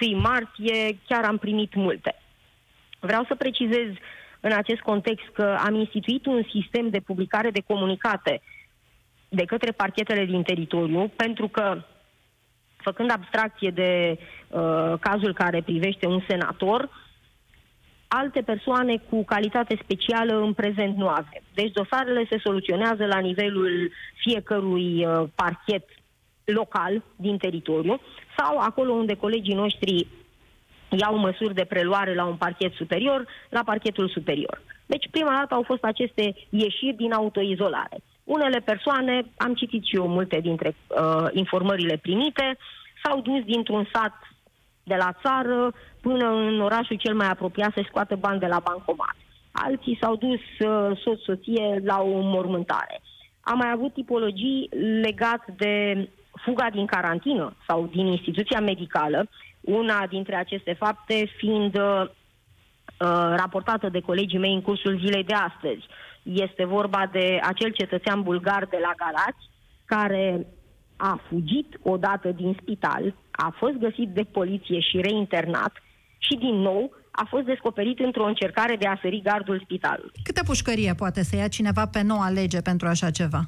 1 0.00 0.18
martie 0.20 0.98
chiar 1.06 1.24
am 1.24 1.36
primit 1.36 1.74
multe. 1.74 2.14
Vreau 3.00 3.24
să 3.28 3.34
precizez 3.34 3.88
în 4.40 4.52
acest 4.52 4.80
context 4.80 5.26
că 5.32 5.56
am 5.64 5.74
instituit 5.74 6.26
un 6.26 6.42
sistem 6.52 6.88
de 6.88 7.00
publicare 7.00 7.50
de 7.50 7.62
comunicate 7.66 8.40
de 9.28 9.44
către 9.44 9.70
parchetele 9.70 10.24
din 10.24 10.42
teritoriu, 10.42 11.12
pentru 11.16 11.48
că, 11.48 11.82
făcând 12.76 13.10
abstracție 13.10 13.70
de 13.70 14.18
uh, 14.18 14.94
cazul 15.00 15.34
care 15.34 15.62
privește 15.62 16.06
un 16.06 16.22
senator, 16.28 16.88
alte 18.08 18.40
persoane 18.40 18.96
cu 18.96 19.24
calitate 19.24 19.78
specială 19.82 20.40
în 20.40 20.52
prezent 20.52 20.96
nu 20.96 21.08
avem. 21.08 21.42
Deci 21.54 21.72
dosarele 21.72 22.26
se 22.30 22.38
soluționează 22.38 23.06
la 23.06 23.18
nivelul 23.18 23.92
fiecărui 24.14 25.06
uh, 25.06 25.28
parchet 25.34 25.84
local 26.44 27.02
din 27.16 27.38
teritoriu 27.38 28.00
sau 28.36 28.58
acolo 28.58 28.92
unde 28.92 29.14
colegii 29.14 29.54
noștri 29.54 30.06
iau 30.98 31.16
măsuri 31.16 31.54
de 31.54 31.64
preluare 31.64 32.14
la 32.14 32.24
un 32.24 32.36
parchet 32.36 32.72
superior, 32.72 33.26
la 33.48 33.62
parchetul 33.64 34.08
superior. 34.08 34.62
Deci 34.86 35.08
prima 35.10 35.34
dată 35.38 35.54
au 35.54 35.62
fost 35.62 35.84
aceste 35.84 36.34
ieșiri 36.50 36.96
din 36.96 37.12
autoizolare. 37.12 37.98
Unele 38.24 38.58
persoane, 38.58 39.22
am 39.36 39.54
citit 39.54 39.84
și 39.84 39.96
eu 39.96 40.06
multe 40.06 40.40
dintre 40.40 40.74
uh, 40.86 41.26
informările 41.32 41.96
primite, 41.96 42.56
s-au 43.02 43.20
dus 43.20 43.44
dintr-un 43.44 43.88
sat 43.92 44.14
de 44.82 44.94
la 44.94 45.12
țară 45.22 45.72
până 46.00 46.28
în 46.28 46.60
orașul 46.60 46.96
cel 46.96 47.14
mai 47.14 47.28
apropiat 47.28 47.72
să 47.72 47.82
scoată 47.88 48.16
bani 48.16 48.40
de 48.40 48.46
la 48.46 48.60
bancomat. 48.64 49.16
Alții 49.52 49.98
s-au 50.00 50.16
dus 50.16 50.68
uh, 50.68 50.98
soț-soție 51.04 51.80
la 51.84 52.00
o 52.00 52.20
mormântare. 52.20 53.00
Am 53.40 53.58
mai 53.58 53.70
avut 53.70 53.92
tipologii 53.92 54.68
legat 55.02 55.44
de 55.56 56.08
fuga 56.44 56.70
din 56.72 56.86
carantină 56.86 57.56
sau 57.66 57.88
din 57.92 58.06
instituția 58.06 58.60
medicală, 58.60 59.28
una 59.60 60.06
dintre 60.06 60.34
aceste 60.36 60.72
fapte 60.72 61.30
fiind 61.36 61.74
uh, 61.74 62.10
raportată 63.36 63.88
de 63.88 64.00
colegii 64.00 64.38
mei 64.38 64.54
în 64.54 64.62
cursul 64.62 64.98
zilei 64.98 65.24
de 65.24 65.34
astăzi. 65.34 65.86
Este 66.22 66.64
vorba 66.64 67.08
de 67.12 67.38
acel 67.42 67.70
cetățean 67.70 68.22
bulgar 68.22 68.66
de 68.66 68.78
la 68.80 68.92
Galați 68.96 69.48
care 69.84 70.46
a 70.96 71.20
fugit 71.28 71.78
odată 71.82 72.28
din 72.30 72.56
spital, 72.60 73.14
a 73.30 73.54
fost 73.58 73.72
găsit 73.72 74.08
de 74.08 74.22
poliție 74.22 74.80
și 74.80 75.00
reinternat 75.00 75.72
și 76.18 76.34
din 76.36 76.54
nou 76.54 76.92
a 77.10 77.26
fost 77.28 77.44
descoperit 77.44 77.98
într-o 77.98 78.26
încercare 78.26 78.76
de 78.76 78.86
a 78.86 78.98
sări 79.02 79.20
gardul 79.22 79.60
spitalului. 79.64 80.12
Câtă 80.22 80.42
pușcărie 80.44 80.94
poate 80.94 81.22
să 81.22 81.36
ia 81.36 81.48
cineva 81.48 81.86
pe 81.86 82.02
noua 82.02 82.30
lege 82.30 82.60
pentru 82.60 82.86
așa 82.88 83.10
ceva? 83.10 83.40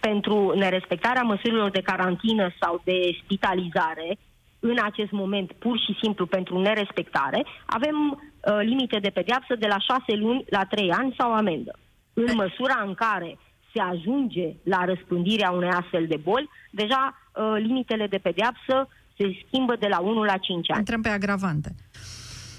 Pentru 0.00 0.52
nerespectarea 0.56 1.22
măsurilor 1.22 1.70
de 1.70 1.80
carantină 1.80 2.50
sau 2.60 2.80
de 2.84 2.98
spitalizare, 3.22 4.18
în 4.60 4.76
acest 4.82 5.10
moment, 5.10 5.52
pur 5.52 5.78
și 5.78 5.98
simplu 6.02 6.26
pentru 6.26 6.60
nerespectare, 6.60 7.46
avem 7.66 7.96
uh, 8.10 8.58
limite 8.60 8.98
de 8.98 9.10
pedeapsă 9.10 9.54
de 9.58 9.66
la 9.66 9.78
6 9.78 10.02
luni 10.14 10.44
la 10.50 10.64
3 10.64 10.90
ani 10.92 11.14
sau 11.18 11.32
amendă. 11.32 11.78
În 12.12 12.34
măsura 12.34 12.82
în 12.86 12.94
care 12.94 13.38
se 13.72 13.80
ajunge 13.80 14.54
la 14.62 14.84
răspândirea 14.84 15.50
unei 15.50 15.68
astfel 15.68 16.06
de 16.06 16.16
boli, 16.16 16.48
deja 16.70 17.30
uh, 17.34 17.54
limitele 17.56 18.06
de 18.06 18.18
pedeapsă 18.18 18.88
se 19.16 19.44
schimbă 19.46 19.76
de 19.76 19.86
la 19.86 20.00
1 20.00 20.22
la 20.22 20.36
5 20.36 20.70
ani. 20.70 20.78
Intrăm 20.78 21.02
pe 21.02 21.08
agravante. 21.08 21.74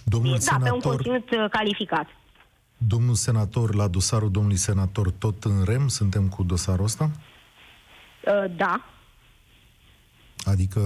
Domnul 0.03 0.33
da, 0.33 0.39
senator, 0.39 0.67
pe 0.67 0.73
un 0.73 0.79
conținut 0.79 1.31
uh, 1.31 1.49
calificat. 1.49 2.07
Domnul 2.77 3.15
senator, 3.15 3.75
la 3.75 3.87
dosarul 3.87 4.31
domnului 4.31 4.57
senator, 4.57 5.11
tot 5.11 5.43
în 5.43 5.63
rem? 5.65 5.87
Suntem 5.87 6.27
cu 6.27 6.43
dosarul 6.43 6.83
ăsta? 6.83 7.11
Uh, 8.25 8.55
da. 8.55 8.85
Adică 10.45 10.81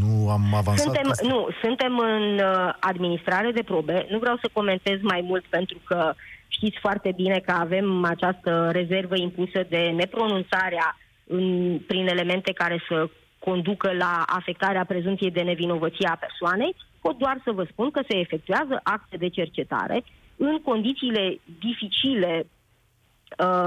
nu 0.00 0.30
am 0.30 0.54
avansat? 0.54 0.78
Suntem, 0.78 1.28
nu, 1.28 1.48
suntem 1.62 1.98
în 1.98 2.38
uh, 2.38 2.74
administrare 2.80 3.50
de 3.50 3.62
probe. 3.62 4.06
Nu 4.10 4.18
vreau 4.18 4.36
să 4.36 4.50
comentez 4.52 4.98
mai 5.00 5.20
mult 5.20 5.44
pentru 5.44 5.78
că 5.84 6.14
știți 6.48 6.78
foarte 6.80 7.12
bine 7.16 7.38
că 7.38 7.52
avem 7.52 8.04
această 8.04 8.68
rezervă 8.72 9.16
impusă 9.16 9.66
de 9.68 9.92
nepronunțarea 9.96 10.98
în, 11.26 11.78
prin 11.86 12.06
elemente 12.06 12.52
care 12.52 12.84
să 12.88 13.08
conducă 13.38 13.92
la 13.92 14.22
afectarea 14.26 14.84
prezumției 14.84 15.30
de 15.30 15.40
nevinovăție 15.40 16.08
a 16.08 16.16
persoanei. 16.26 16.76
Pot 17.00 17.18
doar 17.18 17.40
să 17.44 17.52
vă 17.52 17.66
spun 17.70 17.90
că 17.90 18.00
se 18.08 18.18
efectuează 18.18 18.80
acte 18.82 19.16
de 19.16 19.28
cercetare 19.28 20.04
în 20.36 20.60
condițiile 20.64 21.40
dificile 21.58 22.46
Uh, 22.46 22.61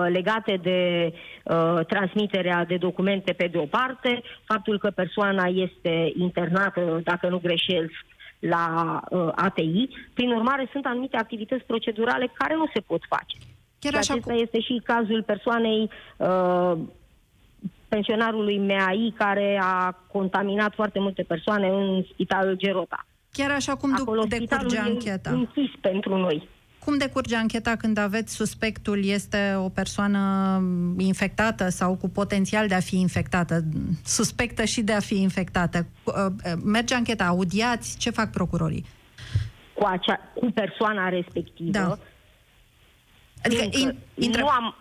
legate 0.08 0.60
de 0.62 1.14
uh, 1.44 1.86
transmiterea 1.88 2.66
de 2.66 2.78
documente 2.78 3.34
pe 3.34 3.48
de 3.48 3.58
o 3.58 3.66
parte, 3.66 4.22
faptul 4.44 4.80
că 4.80 4.90
persoana 4.90 5.46
este 5.46 6.12
internată, 6.18 7.02
dacă 7.04 7.30
nu 7.30 7.40
greșesc, 7.40 7.94
la 8.40 9.00
uh, 9.10 9.30
ATI. 9.36 9.88
Prin 10.14 10.30
urmare, 10.30 10.70
sunt 10.72 10.86
anumite 10.86 11.18
activități 11.18 11.64
procedurale 11.64 12.32
care 12.34 12.56
nu 12.56 12.66
se 12.74 12.80
pot 12.80 13.02
face. 13.08 13.38
Chiar 13.80 13.92
și 13.92 13.98
așa 13.98 14.14
acesta 14.14 14.34
cu... 14.34 14.40
este 14.40 14.60
și 14.60 14.82
cazul 14.84 15.24
persoanei 15.24 15.90
uh, 16.18 16.78
pensionarului 17.88 18.58
MAI 18.58 19.14
care 19.18 19.60
a 19.64 19.92
contaminat 20.12 20.74
foarte 20.74 21.00
multe 21.00 21.24
persoane 21.24 21.68
în 21.68 22.04
spitalul 22.12 22.56
Gerota. 22.56 23.06
Chiar 23.32 23.52
așa 23.52 23.76
cum 23.76 23.96
Acolo 24.00 24.24
decurge 24.28 24.78
ancheta. 24.78 25.30
închis 25.30 25.72
pentru 25.82 26.18
noi. 26.18 26.48
Cum 26.86 26.98
decurge 26.98 27.36
ancheta 27.36 27.76
când 27.76 27.98
aveți 27.98 28.36
suspectul 28.36 29.06
este 29.06 29.56
o 29.58 29.70
persoană 29.70 30.20
infectată 30.98 31.70
sau 31.70 31.96
cu 31.96 32.10
potențial 32.10 32.68
de 32.68 32.74
a 32.74 32.80
fi 32.80 33.00
infectată, 33.00 33.62
suspectă 34.06 34.64
și 34.64 34.82
de 34.82 34.94
a 34.94 35.00
fi 35.00 35.22
infectată? 35.22 35.86
Uh, 36.04 36.14
uh, 36.16 36.54
merge 36.64 36.96
ancheta, 36.96 37.26
audiați, 37.26 37.98
ce 37.98 38.10
fac 38.10 38.32
procurorii? 38.32 38.86
Cu, 39.74 39.86
acea, 39.86 40.20
cu 40.34 40.52
persoana 40.52 41.10
respectivă. 41.10 41.72
Da. 41.72 41.98
Adică 43.44 43.64
in, 43.70 43.96
intră... 44.14 44.42
nu 44.42 44.48
am 44.48 44.76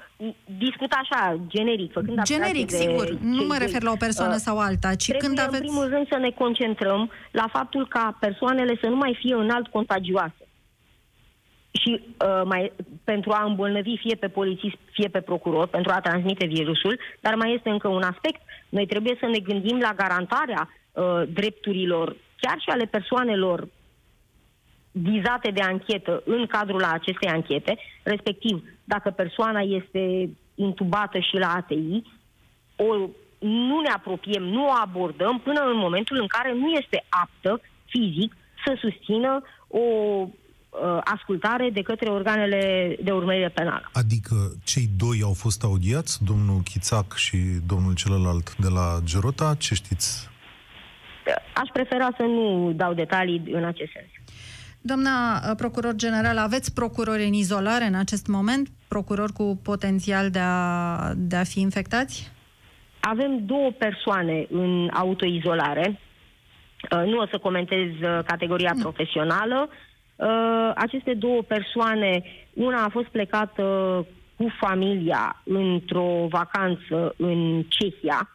discut 0.58 0.92
așa, 0.92 1.40
generic, 1.46 1.92
făcând 1.92 2.22
Generic, 2.22 2.70
de 2.70 2.76
sigur. 2.76 3.18
Nu 3.20 3.46
mă 3.46 3.56
refer 3.58 3.82
la 3.82 3.90
o 3.90 3.96
persoană 3.96 4.34
uh, 4.34 4.40
sau 4.40 4.58
alta, 4.58 4.94
ci 4.94 5.12
când 5.12 5.38
aveți... 5.38 5.54
în 5.54 5.60
primul 5.60 5.88
rând 5.88 6.08
să 6.08 6.18
ne 6.18 6.30
concentrăm 6.30 7.10
la 7.30 7.48
faptul 7.52 7.88
ca 7.88 8.16
persoanele 8.20 8.78
să 8.80 8.86
nu 8.86 8.96
mai 8.96 9.18
fie 9.20 9.34
înalt 9.34 9.66
contagioase 9.66 10.43
și 11.80 12.00
uh, 12.00 12.42
mai, 12.44 12.72
pentru 13.04 13.30
a 13.30 13.44
îmbolnăvi 13.44 13.96
fie 13.96 14.14
pe 14.14 14.28
polițist, 14.28 14.76
fie 14.92 15.08
pe 15.08 15.20
procuror, 15.20 15.66
pentru 15.66 15.92
a 15.92 16.00
transmite 16.00 16.46
virusul, 16.46 16.98
dar 17.20 17.34
mai 17.34 17.54
este 17.54 17.70
încă 17.70 17.88
un 17.88 18.02
aspect. 18.02 18.40
Noi 18.68 18.86
trebuie 18.86 19.16
să 19.20 19.26
ne 19.26 19.38
gândim 19.38 19.78
la 19.78 19.92
garantarea 19.96 20.68
uh, 20.92 21.22
drepturilor, 21.28 22.16
chiar 22.40 22.56
și 22.58 22.68
ale 22.68 22.84
persoanelor 22.84 23.68
vizate 24.90 25.50
de 25.50 25.60
anchetă 25.60 26.22
în 26.24 26.46
cadrul 26.46 26.82
acestei 26.84 27.28
anchete, 27.28 27.78
respectiv 28.02 28.64
dacă 28.84 29.10
persoana 29.10 29.60
este 29.60 30.30
intubată 30.54 31.18
și 31.18 31.36
la 31.36 31.52
ATI, 31.54 32.02
o, 32.76 32.96
nu 33.38 33.80
ne 33.80 33.90
apropiem, 33.96 34.42
nu 34.42 34.66
o 34.66 34.72
abordăm 34.82 35.40
până 35.40 35.60
în 35.60 35.76
momentul 35.76 36.16
în 36.20 36.26
care 36.26 36.52
nu 36.52 36.70
este 36.70 37.04
aptă 37.08 37.60
fizic 37.84 38.36
să 38.64 38.76
susțină 38.80 39.42
o 39.68 39.80
uh, 40.82 40.98
ascultare 41.04 41.70
de 41.72 41.82
către 41.82 42.08
organele 42.08 42.96
de 43.02 43.10
urmărire 43.10 43.48
penală. 43.48 43.90
Adică 43.92 44.34
cei 44.64 44.88
doi 44.96 45.20
au 45.22 45.32
fost 45.32 45.64
audiați, 45.64 46.24
domnul 46.24 46.60
Chițac 46.60 47.14
și 47.14 47.36
domnul 47.66 47.94
celălalt 47.94 48.56
de 48.56 48.68
la 48.68 48.98
Gerota, 49.04 49.54
ce 49.58 49.74
știți? 49.74 50.28
Aș 51.54 51.68
prefera 51.72 52.08
să 52.16 52.22
nu 52.22 52.72
dau 52.76 52.94
detalii 52.94 53.42
în 53.52 53.64
acest 53.64 53.90
sens. 53.92 54.08
Doamna 54.80 55.10
uh, 55.10 55.56
procuror 55.56 55.94
general, 55.94 56.38
aveți 56.38 56.74
procurori 56.74 57.24
în 57.24 57.32
izolare 57.32 57.84
în 57.84 57.94
acest 57.94 58.26
moment? 58.26 58.68
Procurori 58.88 59.32
cu 59.32 59.60
potențial 59.62 60.30
de 60.30 60.38
a, 60.42 61.12
de 61.16 61.36
a 61.36 61.44
fi 61.44 61.60
infectați? 61.60 62.32
Avem 63.00 63.44
două 63.46 63.70
persoane 63.70 64.46
în 64.50 64.90
autoizolare. 64.92 66.00
Uh, 66.90 67.04
nu 67.06 67.18
o 67.18 67.26
să 67.26 67.38
comentez 67.38 67.88
uh, 67.88 68.18
categoria 68.26 68.72
nu. 68.74 68.80
profesională. 68.80 69.68
Aceste 70.74 71.14
două 71.14 71.42
persoane, 71.42 72.22
una 72.54 72.84
a 72.84 72.88
fost 72.88 73.06
plecată 73.06 73.62
cu 74.36 74.46
familia 74.60 75.42
într-o 75.44 76.26
vacanță 76.28 77.14
în 77.16 77.62
Cehia, 77.68 78.28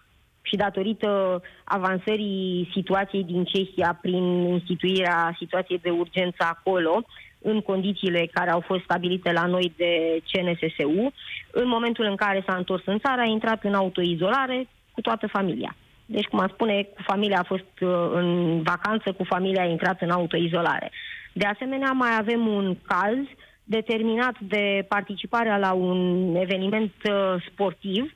și 0.50 0.56
datorită 0.56 1.42
avansării 1.64 2.70
situației 2.74 3.24
din 3.24 3.44
Cehia 3.44 3.98
prin 4.02 4.24
instituirea 4.48 5.36
situației 5.38 5.80
de 5.82 5.90
urgență 5.90 6.44
acolo, 6.50 7.02
în 7.42 7.62
condițiile 7.62 8.30
care 8.32 8.50
au 8.50 8.60
fost 8.60 8.84
stabilite 8.84 9.32
la 9.32 9.46
noi 9.46 9.74
de 9.78 10.22
CNSSU, 10.32 11.14
în 11.52 11.68
momentul 11.68 12.06
în 12.06 12.16
care 12.16 12.44
s-a 12.48 12.56
întors 12.56 12.82
în 12.86 13.00
țară, 13.00 13.22
a 13.22 13.26
intrat 13.26 13.64
în 13.64 13.74
autoizolare 13.74 14.68
cu 14.92 15.02
toată 15.02 15.28
familia. 15.28 15.76
Deci, 16.06 16.26
cum 16.26 16.40
am 16.40 16.48
spune, 16.48 16.84
cu 16.84 17.02
familia 17.02 17.40
a 17.40 17.44
fost 17.44 17.74
uh, 17.82 18.10
în 18.12 18.62
vacanță, 18.62 19.12
cu 19.12 19.24
familia 19.24 19.62
a 19.62 19.66
intrat 19.66 20.02
în 20.02 20.10
autoizolare. 20.10 20.92
De 21.40 21.46
asemenea, 21.46 21.92
mai 21.92 22.18
avem 22.18 22.48
un 22.48 22.76
caz 22.88 23.18
determinat 23.64 24.36
de 24.40 24.86
participarea 24.88 25.58
la 25.58 25.74
un 25.74 26.36
eveniment 26.36 26.94
uh, 27.04 27.44
sportiv, 27.52 28.14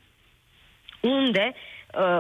unde 1.02 1.54
Uh, 2.00 2.20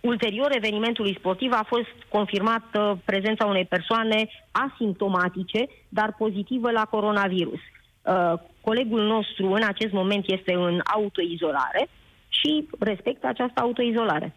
ulterior 0.00 0.54
evenimentului 0.54 1.16
sportiv 1.18 1.52
a 1.52 1.64
fost 1.66 1.94
confirmată 2.08 2.98
prezența 3.04 3.46
unei 3.46 3.64
persoane 3.64 4.28
asimptomatice, 4.50 5.66
dar 5.88 6.14
pozitivă 6.18 6.70
la 6.70 6.84
coronavirus. 6.84 7.60
Uh, 8.02 8.32
colegul 8.60 9.02
nostru 9.02 9.52
în 9.52 9.62
acest 9.62 9.92
moment 9.92 10.24
este 10.26 10.52
în 10.52 10.80
autoizolare 10.94 11.88
și 12.28 12.68
respectă 12.78 13.26
această 13.26 13.60
autoizolare. 13.60 14.34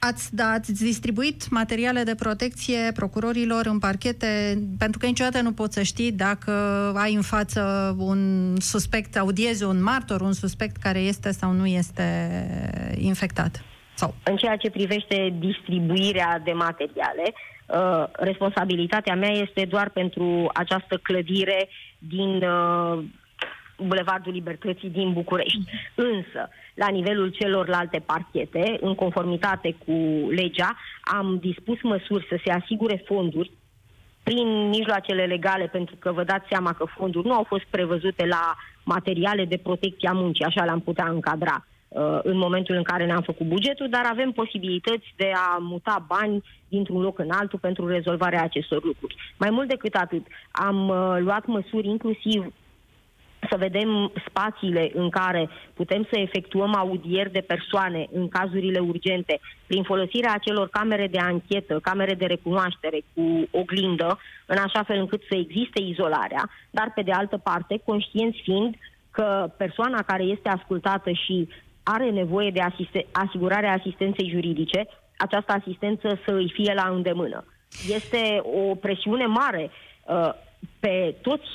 Ați, 0.00 0.34
da, 0.34 0.44
ați 0.44 0.84
distribuit 0.84 1.50
materiale 1.50 2.02
de 2.02 2.14
protecție 2.14 2.92
procurorilor 2.94 3.66
în 3.66 3.78
parchete, 3.78 4.58
pentru 4.78 4.98
că 4.98 5.06
niciodată 5.06 5.40
nu 5.40 5.52
poți 5.52 5.74
să 5.74 5.82
știi 5.82 6.12
dacă 6.12 6.52
ai 6.96 7.14
în 7.14 7.22
față 7.22 7.94
un 7.98 8.54
suspect, 8.58 9.16
audiezi 9.16 9.64
un 9.64 9.82
martor, 9.82 10.20
un 10.20 10.32
suspect 10.32 10.76
care 10.76 10.98
este 10.98 11.30
sau 11.30 11.52
nu 11.52 11.66
este 11.66 12.04
infectat. 12.98 13.64
Sau? 13.94 14.14
În 14.24 14.36
ceea 14.36 14.56
ce 14.56 14.70
privește 14.70 15.34
distribuirea 15.38 16.40
de 16.44 16.52
materiale, 16.52 17.32
uh, 17.66 18.04
responsabilitatea 18.12 19.14
mea 19.14 19.30
este 19.30 19.64
doar 19.64 19.88
pentru 19.88 20.50
această 20.54 20.96
clădire 21.02 21.68
din 21.98 22.42
uh, 22.42 23.04
Bulevardul 23.76 24.32
Libertății 24.32 24.88
din 24.88 25.12
București. 25.12 25.60
Însă, 25.94 26.48
la 26.78 26.88
nivelul 26.88 27.28
celorlalte 27.28 28.02
parchete, 28.06 28.78
în 28.80 28.94
conformitate 28.94 29.76
cu 29.86 29.92
legea, 30.30 30.76
am 31.00 31.38
dispus 31.40 31.82
măsuri 31.82 32.26
să 32.28 32.38
se 32.44 32.50
asigure 32.50 33.02
fonduri 33.06 33.50
prin 34.22 34.68
mijloacele 34.68 35.24
legale, 35.24 35.66
pentru 35.66 35.96
că 35.98 36.12
vă 36.12 36.24
dați 36.24 36.48
seama 36.48 36.72
că 36.72 36.84
fonduri 36.84 37.26
nu 37.26 37.34
au 37.34 37.42
fost 37.42 37.64
prevăzute 37.70 38.26
la 38.26 38.54
materiale 38.84 39.44
de 39.44 39.56
protecție 39.56 40.08
a 40.08 40.12
muncii, 40.12 40.44
așa 40.44 40.64
le-am 40.64 40.80
putea 40.80 41.08
încadra 41.08 41.66
uh, 41.88 42.18
în 42.22 42.36
momentul 42.36 42.74
în 42.74 42.82
care 42.82 43.06
ne-am 43.06 43.22
făcut 43.22 43.46
bugetul, 43.46 43.88
dar 43.88 44.04
avem 44.10 44.30
posibilități 44.30 45.14
de 45.16 45.32
a 45.34 45.56
muta 45.60 46.04
bani 46.08 46.44
dintr-un 46.68 47.00
loc 47.00 47.18
în 47.18 47.30
altul 47.30 47.58
pentru 47.58 47.86
rezolvarea 47.86 48.42
acestor 48.42 48.84
lucruri. 48.84 49.16
Mai 49.38 49.50
mult 49.50 49.68
decât 49.68 49.94
atât, 49.94 50.26
am 50.50 50.88
uh, 50.88 51.16
luat 51.20 51.46
măsuri 51.46 51.88
inclusiv 51.88 52.52
să 53.50 53.56
vedem 53.56 54.12
spațiile 54.28 54.90
în 54.94 55.08
care 55.10 55.48
putem 55.74 56.06
să 56.10 56.18
efectuăm 56.18 56.74
audieri 56.74 57.32
de 57.32 57.40
persoane 57.40 58.06
în 58.12 58.28
cazurile 58.28 58.78
urgente 58.78 59.40
prin 59.66 59.82
folosirea 59.82 60.32
acelor 60.32 60.68
camere 60.68 61.06
de 61.06 61.18
anchetă, 61.18 61.78
camere 61.82 62.14
de 62.14 62.26
recunoaștere 62.26 63.00
cu 63.14 63.48
oglindă, 63.50 64.18
în 64.46 64.56
așa 64.56 64.82
fel 64.82 64.98
încât 64.98 65.22
să 65.28 65.36
existe 65.36 65.80
izolarea, 65.82 66.50
dar 66.70 66.92
pe 66.94 67.02
de 67.02 67.12
altă 67.12 67.36
parte, 67.36 67.80
conștienți 67.84 68.40
fiind 68.42 68.74
că 69.10 69.50
persoana 69.56 70.02
care 70.02 70.22
este 70.22 70.48
ascultată 70.48 71.10
și 71.10 71.48
are 71.82 72.10
nevoie 72.10 72.50
de 72.50 72.60
asiste- 72.60 73.06
asigurarea 73.12 73.72
asistenței 73.72 74.30
juridice, 74.30 74.86
această 75.16 75.52
asistență 75.52 76.18
să 76.24 76.32
îi 76.32 76.50
fie 76.54 76.72
la 76.74 76.88
îndemână. 76.88 77.44
Este 77.88 78.42
o 78.42 78.74
presiune 78.74 79.26
mare 79.26 79.70
uh, 79.70 80.30
pe 80.80 81.14
toți 81.22 81.46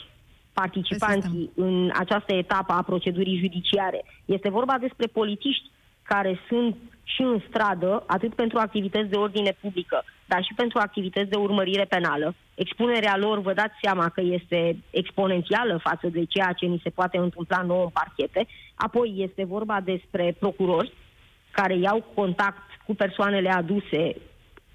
participanții 0.54 1.52
în 1.56 1.92
această 1.94 2.34
etapă 2.34 2.74
a 2.74 2.82
procedurii 2.82 3.40
judiciare. 3.40 4.06
Este 4.26 4.50
vorba 4.50 4.78
despre 4.80 5.08
polițiști 5.08 5.70
care 6.04 6.40
sunt 6.48 6.76
și 7.04 7.22
în 7.22 7.42
stradă, 7.48 8.04
atât 8.08 8.34
pentru 8.36 8.58
activități 8.58 9.10
de 9.10 9.16
ordine 9.16 9.58
publică, 9.62 10.04
dar 10.26 10.44
și 10.44 10.54
pentru 10.56 10.80
activități 10.80 11.30
de 11.30 11.36
urmărire 11.36 11.84
penală. 11.84 12.36
Expunerea 12.56 13.18
lor, 13.18 13.40
vă 13.40 13.54
dați 13.54 13.74
seama 13.82 14.10
că 14.10 14.22
este 14.22 14.78
exponențială 14.90 15.80
față 15.84 16.08
de 16.08 16.24
ceea 16.26 16.52
ce 16.52 16.66
ni 16.66 16.80
se 16.84 16.90
poate 16.90 17.18
întâmpla 17.18 17.62
nouă 17.62 17.84
în 17.84 17.90
parchete. 17.90 18.48
Apoi 18.76 19.14
este 19.18 19.46
vorba 19.46 19.82
despre 19.82 20.36
procurori 20.40 20.94
care 21.52 21.78
iau 21.78 22.06
contact 22.14 22.64
cu 22.86 22.96
persoanele 22.96 23.50
aduse 23.50 24.16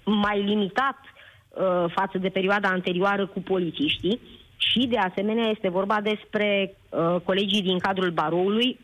mai 0.03 0.41
limitat 0.41 0.97
uh, 1.03 1.85
față 1.95 2.17
de 2.17 2.29
perioada 2.29 2.69
anterioară 2.69 3.27
cu 3.27 3.39
polițiștii 3.39 4.19
și, 4.59 4.87
de 4.87 4.97
asemenea, 4.97 5.49
este 5.49 5.69
vorba 5.69 6.01
despre 6.01 6.75
uh, 6.89 7.15
colegii 7.23 7.61
din 7.61 7.79
cadrul 7.79 8.11
baroului, 8.11 8.79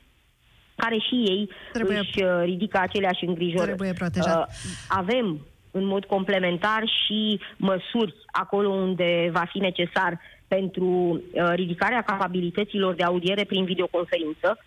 care 0.76 0.98
și 0.98 1.16
ei 1.16 1.50
Trebuie... 1.74 1.98
își 1.98 2.24
uh, 2.24 2.42
ridică 2.44 2.78
aceleași 2.82 3.26
îngrijorări. 3.26 3.66
Trebuie 3.66 3.94
protejat. 3.94 4.48
Uh, 4.48 4.54
avem 4.88 5.40
în 5.72 5.86
mod 5.86 6.06
complementar 6.06 6.84
și 7.06 7.40
măsuri 7.58 8.16
acolo 8.26 8.70
unde 8.70 9.30
va 9.32 9.46
fi 9.52 9.58
necesar 9.58 10.20
pentru 10.48 10.86
uh, 10.86 11.52
ridicarea 11.54 12.02
capabilităților 12.02 12.94
de 12.94 13.04
audiere 13.04 13.44
prin 13.44 13.66
videoconferință, 13.66 14.60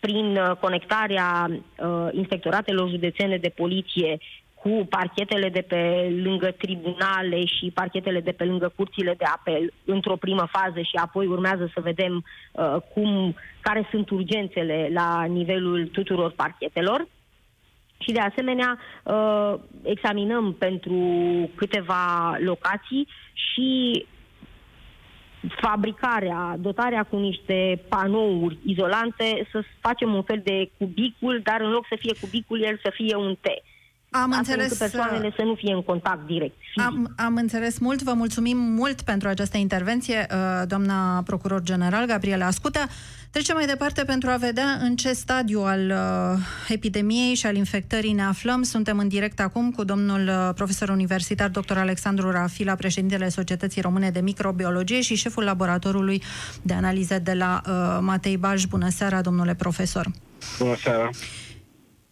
prin 0.00 0.36
uh, 0.36 0.56
conectarea 0.60 1.50
uh, 1.50 2.08
inspectoratelor 2.12 2.88
județene 2.88 3.36
de 3.36 3.48
poliție 3.48 4.18
cu 4.62 4.86
parchetele 4.88 5.48
de 5.48 5.60
pe 5.60 6.12
lângă 6.22 6.50
tribunale 6.50 7.44
și 7.44 7.70
parchetele 7.74 8.20
de 8.20 8.32
pe 8.32 8.44
lângă 8.44 8.72
curțile 8.76 9.14
de 9.18 9.24
apel 9.24 9.72
într-o 9.84 10.16
primă 10.16 10.48
fază 10.50 10.80
și 10.80 10.96
apoi 11.02 11.26
urmează 11.26 11.70
să 11.74 11.80
vedem 11.80 12.24
uh, 12.52 12.76
cum, 12.94 13.34
care 13.60 13.88
sunt 13.90 14.10
urgențele 14.10 14.88
la 14.92 15.24
nivelul 15.24 15.86
tuturor 15.86 16.30
parchetelor. 16.30 17.06
Și 17.98 18.12
de 18.12 18.20
asemenea 18.20 18.78
uh, 19.02 19.54
examinăm 19.82 20.52
pentru 20.52 20.98
câteva 21.54 22.36
locații 22.38 23.08
și 23.32 24.06
fabricarea, 25.60 26.56
dotarea 26.58 27.02
cu 27.02 27.16
niște 27.16 27.82
panouri 27.88 28.58
izolante, 28.64 29.48
să 29.50 29.62
facem 29.80 30.14
un 30.14 30.22
fel 30.22 30.40
de 30.44 30.70
cubicul, 30.78 31.40
dar 31.42 31.60
în 31.60 31.70
loc 31.70 31.86
să 31.88 31.96
fie 31.98 32.14
cubicul, 32.20 32.62
el 32.62 32.78
să 32.82 32.90
fie 32.94 33.16
un 33.16 33.34
T. 33.40 33.46
Am 34.14 34.34
înțeles. 34.36 34.76
persoanele 34.76 35.26
uh, 35.26 35.34
să 35.36 35.42
nu 35.42 35.54
fie 35.54 35.72
în 35.72 35.82
contact 35.82 36.26
direct. 36.26 36.56
Am, 36.74 37.12
am 37.16 37.34
înțeles 37.36 37.78
mult. 37.78 38.02
Vă 38.02 38.12
mulțumim 38.12 38.56
mult 38.56 39.00
pentru 39.02 39.28
această 39.28 39.56
intervenție, 39.56 40.26
uh, 40.30 40.66
doamna 40.68 41.22
procuror 41.22 41.62
general 41.62 42.06
Gabriela 42.06 42.46
Ascutea. 42.46 42.88
Trecem 43.30 43.56
mai 43.56 43.66
departe 43.66 44.04
pentru 44.04 44.30
a 44.30 44.36
vedea 44.36 44.78
în 44.80 44.96
ce 44.96 45.12
stadiu 45.12 45.60
al 45.60 45.90
uh, 45.90 46.38
epidemiei 46.68 47.34
și 47.34 47.46
al 47.46 47.56
infectării 47.56 48.12
ne 48.12 48.22
aflăm. 48.22 48.62
Suntem 48.62 48.98
în 48.98 49.08
direct 49.08 49.40
acum 49.40 49.70
cu 49.70 49.84
domnul 49.84 50.28
uh, 50.28 50.54
profesor 50.54 50.88
universitar 50.88 51.48
dr. 51.48 51.76
Alexandru 51.76 52.30
Rafila, 52.30 52.74
președintele 52.74 53.28
Societății 53.28 53.80
Române 53.80 54.10
de 54.10 54.20
Microbiologie 54.20 55.00
și 55.00 55.14
șeful 55.14 55.44
laboratorului 55.44 56.22
de 56.62 56.74
analize 56.74 57.18
de 57.18 57.32
la 57.32 57.60
uh, 57.66 57.98
Matei 58.00 58.36
Baj. 58.36 58.64
Bună 58.64 58.88
seara, 58.88 59.20
domnule 59.20 59.54
profesor! 59.54 60.06
Bună 60.58 60.76
seara! 60.76 61.10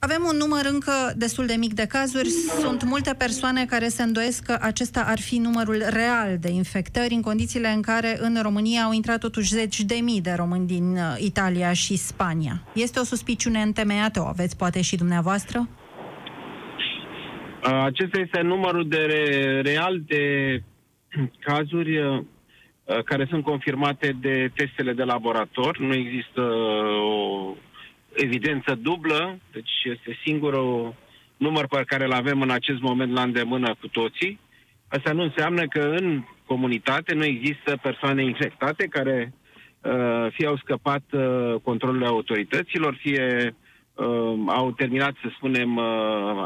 Avem 0.03 0.23
un 0.31 0.37
număr 0.37 0.65
încă 0.73 0.93
destul 1.17 1.47
de 1.47 1.55
mic 1.59 1.73
de 1.75 1.87
cazuri. 1.87 2.29
Sunt 2.61 2.85
multe 2.85 3.15
persoane 3.19 3.65
care 3.65 3.89
se 3.89 4.03
îndoiesc 4.03 4.45
că 4.45 4.59
acesta 4.61 5.05
ar 5.07 5.21
fi 5.21 5.39
numărul 5.39 5.83
real 5.91 6.39
de 6.41 6.51
infectări 6.51 7.15
în 7.15 7.23
condițiile 7.23 7.69
în 7.69 7.83
care 7.83 8.17
în 8.21 8.39
România 8.43 8.83
au 8.83 8.93
intrat 8.93 9.19
totuși 9.21 9.55
zeci 9.55 9.81
de 9.81 9.95
mii 9.95 10.21
de 10.21 10.35
români 10.37 10.67
din 10.67 10.93
uh, 10.93 11.17
Italia 11.19 11.73
și 11.73 11.97
Spania. 11.97 12.63
Este 12.75 12.99
o 13.01 13.03
suspiciune 13.05 13.61
întemeiată? 13.61 14.21
O 14.21 14.27
aveți 14.27 14.57
poate 14.57 14.83
și 14.83 14.97
dumneavoastră? 14.97 15.69
Acesta 17.85 18.21
este 18.21 18.41
numărul 18.41 18.89
de 18.89 19.07
real 19.63 20.01
de 20.07 20.25
cazuri 21.49 21.99
uh, 21.99 22.23
care 23.05 23.27
sunt 23.31 23.45
confirmate 23.45 24.17
de 24.21 24.51
testele 24.55 24.93
de 24.93 25.03
laborator. 25.03 25.79
Nu 25.79 25.95
există 25.95 26.41
o 27.03 27.55
evidență 28.15 28.75
dublă, 28.75 29.39
deci 29.53 29.71
este 29.85 30.19
singurul 30.25 30.95
număr 31.37 31.67
pe 31.67 31.83
care 31.87 32.05
îl 32.05 32.13
avem 32.13 32.41
în 32.41 32.51
acest 32.51 32.81
moment 32.81 33.13
la 33.13 33.23
îndemână 33.23 33.75
cu 33.81 33.89
toții. 33.89 34.39
Asta 34.89 35.13
nu 35.13 35.23
înseamnă 35.23 35.67
că 35.67 35.81
în 35.81 36.25
comunitate 36.47 37.15
nu 37.15 37.25
există 37.25 37.79
persoane 37.83 38.23
infectate 38.25 38.87
care 38.87 39.33
uh, 39.81 40.27
fie 40.33 40.47
au 40.47 40.57
scăpat 40.57 41.03
uh, 41.13 41.55
controlul 41.63 42.05
autorităților, 42.05 42.95
fie 43.01 43.55
uh, 43.95 44.39
au 44.47 44.73
terminat, 44.77 45.15
să 45.23 45.29
spunem, 45.37 45.77
uh, 45.77 45.85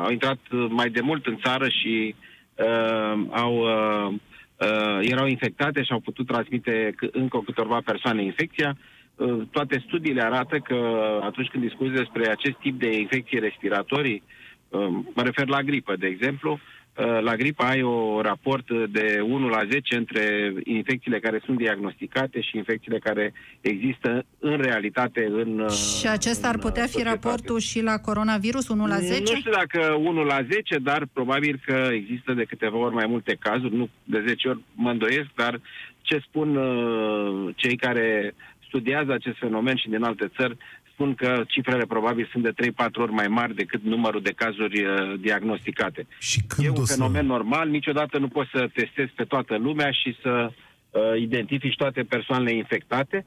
au 0.05 0.11
intrat 0.11 0.39
mai 0.69 0.91
de 0.91 1.01
mult 1.01 1.27
în 1.27 1.39
țară 1.45 1.69
și 1.69 2.15
uh, 2.55 3.25
au, 3.31 3.55
uh, 3.57 4.15
uh, 4.61 4.99
erau 5.01 5.27
infectate 5.27 5.83
și 5.83 5.93
au 5.93 6.01
putut 6.01 6.27
transmite 6.27 6.95
încă 7.13 7.43
câteva 7.45 7.81
persoane 7.85 8.23
infecția. 8.23 8.77
Uh, 9.17 9.43
toate 9.51 9.85
studiile 9.87 10.23
arată 10.23 10.59
că 10.59 10.79
atunci 11.23 11.49
când 11.49 11.63
discuți 11.63 11.93
despre 11.93 12.31
acest 12.31 12.57
tip 12.57 12.79
de 12.79 12.99
infecții 12.99 13.39
respiratorii, 13.39 14.23
uh, 14.69 14.89
mă 15.15 15.23
refer 15.23 15.49
la 15.49 15.63
gripă, 15.63 15.97
de 15.97 16.07
exemplu, 16.07 16.59
Uh, 16.99 17.21
la 17.21 17.37
gripă 17.37 17.63
ai 17.63 17.83
o 17.83 18.21
raport 18.21 18.71
de 18.91 19.21
1 19.23 19.49
la 19.49 19.61
10 19.71 19.97
între 19.97 20.53
infecțiile 20.65 21.21
care 21.21 21.41
sunt 21.45 21.57
diagnosticate 21.57 22.41
și 22.41 22.57
infecțiile 22.57 22.99
care 22.99 23.33
există 23.61 24.25
în 24.39 24.57
realitate 24.57 25.27
în 25.31 25.59
uh, 25.59 25.71
Și 25.71 26.09
acesta 26.09 26.49
ar 26.49 26.59
putea 26.59 26.87
fi 26.87 27.03
raportul 27.03 27.59
și 27.59 27.83
la 27.83 27.99
coronavirus 27.99 28.69
1 28.69 28.87
la 28.87 28.99
10? 28.99 29.33
Nu 29.33 29.39
știu 29.39 29.51
dacă 29.51 29.93
1 29.93 30.23
la 30.23 30.43
10, 30.51 30.79
dar 30.79 31.07
probabil 31.13 31.61
că 31.67 31.89
există 31.93 32.33
de 32.33 32.45
câteva 32.45 32.77
ori 32.77 32.95
mai 32.95 33.07
multe 33.09 33.37
cazuri, 33.41 33.77
nu 33.77 33.89
de 34.05 34.25
10 34.27 34.49
ori 34.49 34.61
mă 34.75 34.91
îndoiesc, 34.91 35.29
dar 35.35 35.61
ce 36.03 36.19
spun 36.19 36.57
uh, 36.57 37.55
cei 37.57 37.77
care 37.77 38.35
studiază 38.75 39.13
acest 39.13 39.39
fenomen 39.39 39.77
și 39.77 39.89
din 39.89 40.03
alte 40.03 40.31
țări 40.37 40.57
spun 40.93 41.15
că 41.15 41.45
cifrele 41.49 41.85
probabil 41.87 42.29
sunt 42.33 42.43
de 42.43 42.71
3-4 42.71 42.91
ori 42.95 43.13
mai 43.13 43.29
mari 43.29 43.55
decât 43.55 43.83
numărul 43.83 44.23
de 44.23 44.33
cazuri 44.37 44.85
uh, 44.85 45.15
diagnosticate. 45.21 46.07
Și 46.19 46.41
când 46.49 46.67
e 46.67 46.71
un 46.71 46.85
să... 46.85 46.95
fenomen 46.95 47.27
normal, 47.27 47.69
niciodată 47.69 48.19
nu 48.19 48.29
poți 48.29 48.51
să 48.53 48.71
testezi 48.75 49.13
pe 49.15 49.25
toată 49.25 49.57
lumea 49.57 49.91
și 49.91 50.17
să 50.23 50.51
uh, 50.51 51.21
identifici 51.21 51.77
toate 51.77 52.03
persoanele 52.03 52.53
infectate. 52.53 53.27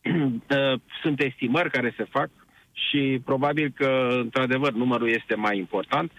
uh, 0.10 0.80
sunt 1.02 1.20
estimări 1.20 1.70
care 1.70 1.94
se 1.96 2.06
fac 2.10 2.30
și 2.72 3.20
probabil 3.24 3.72
că, 3.74 4.18
într-adevăr, 4.20 4.72
numărul 4.72 5.08
este 5.08 5.34
mai 5.34 5.58
important. 5.58 6.12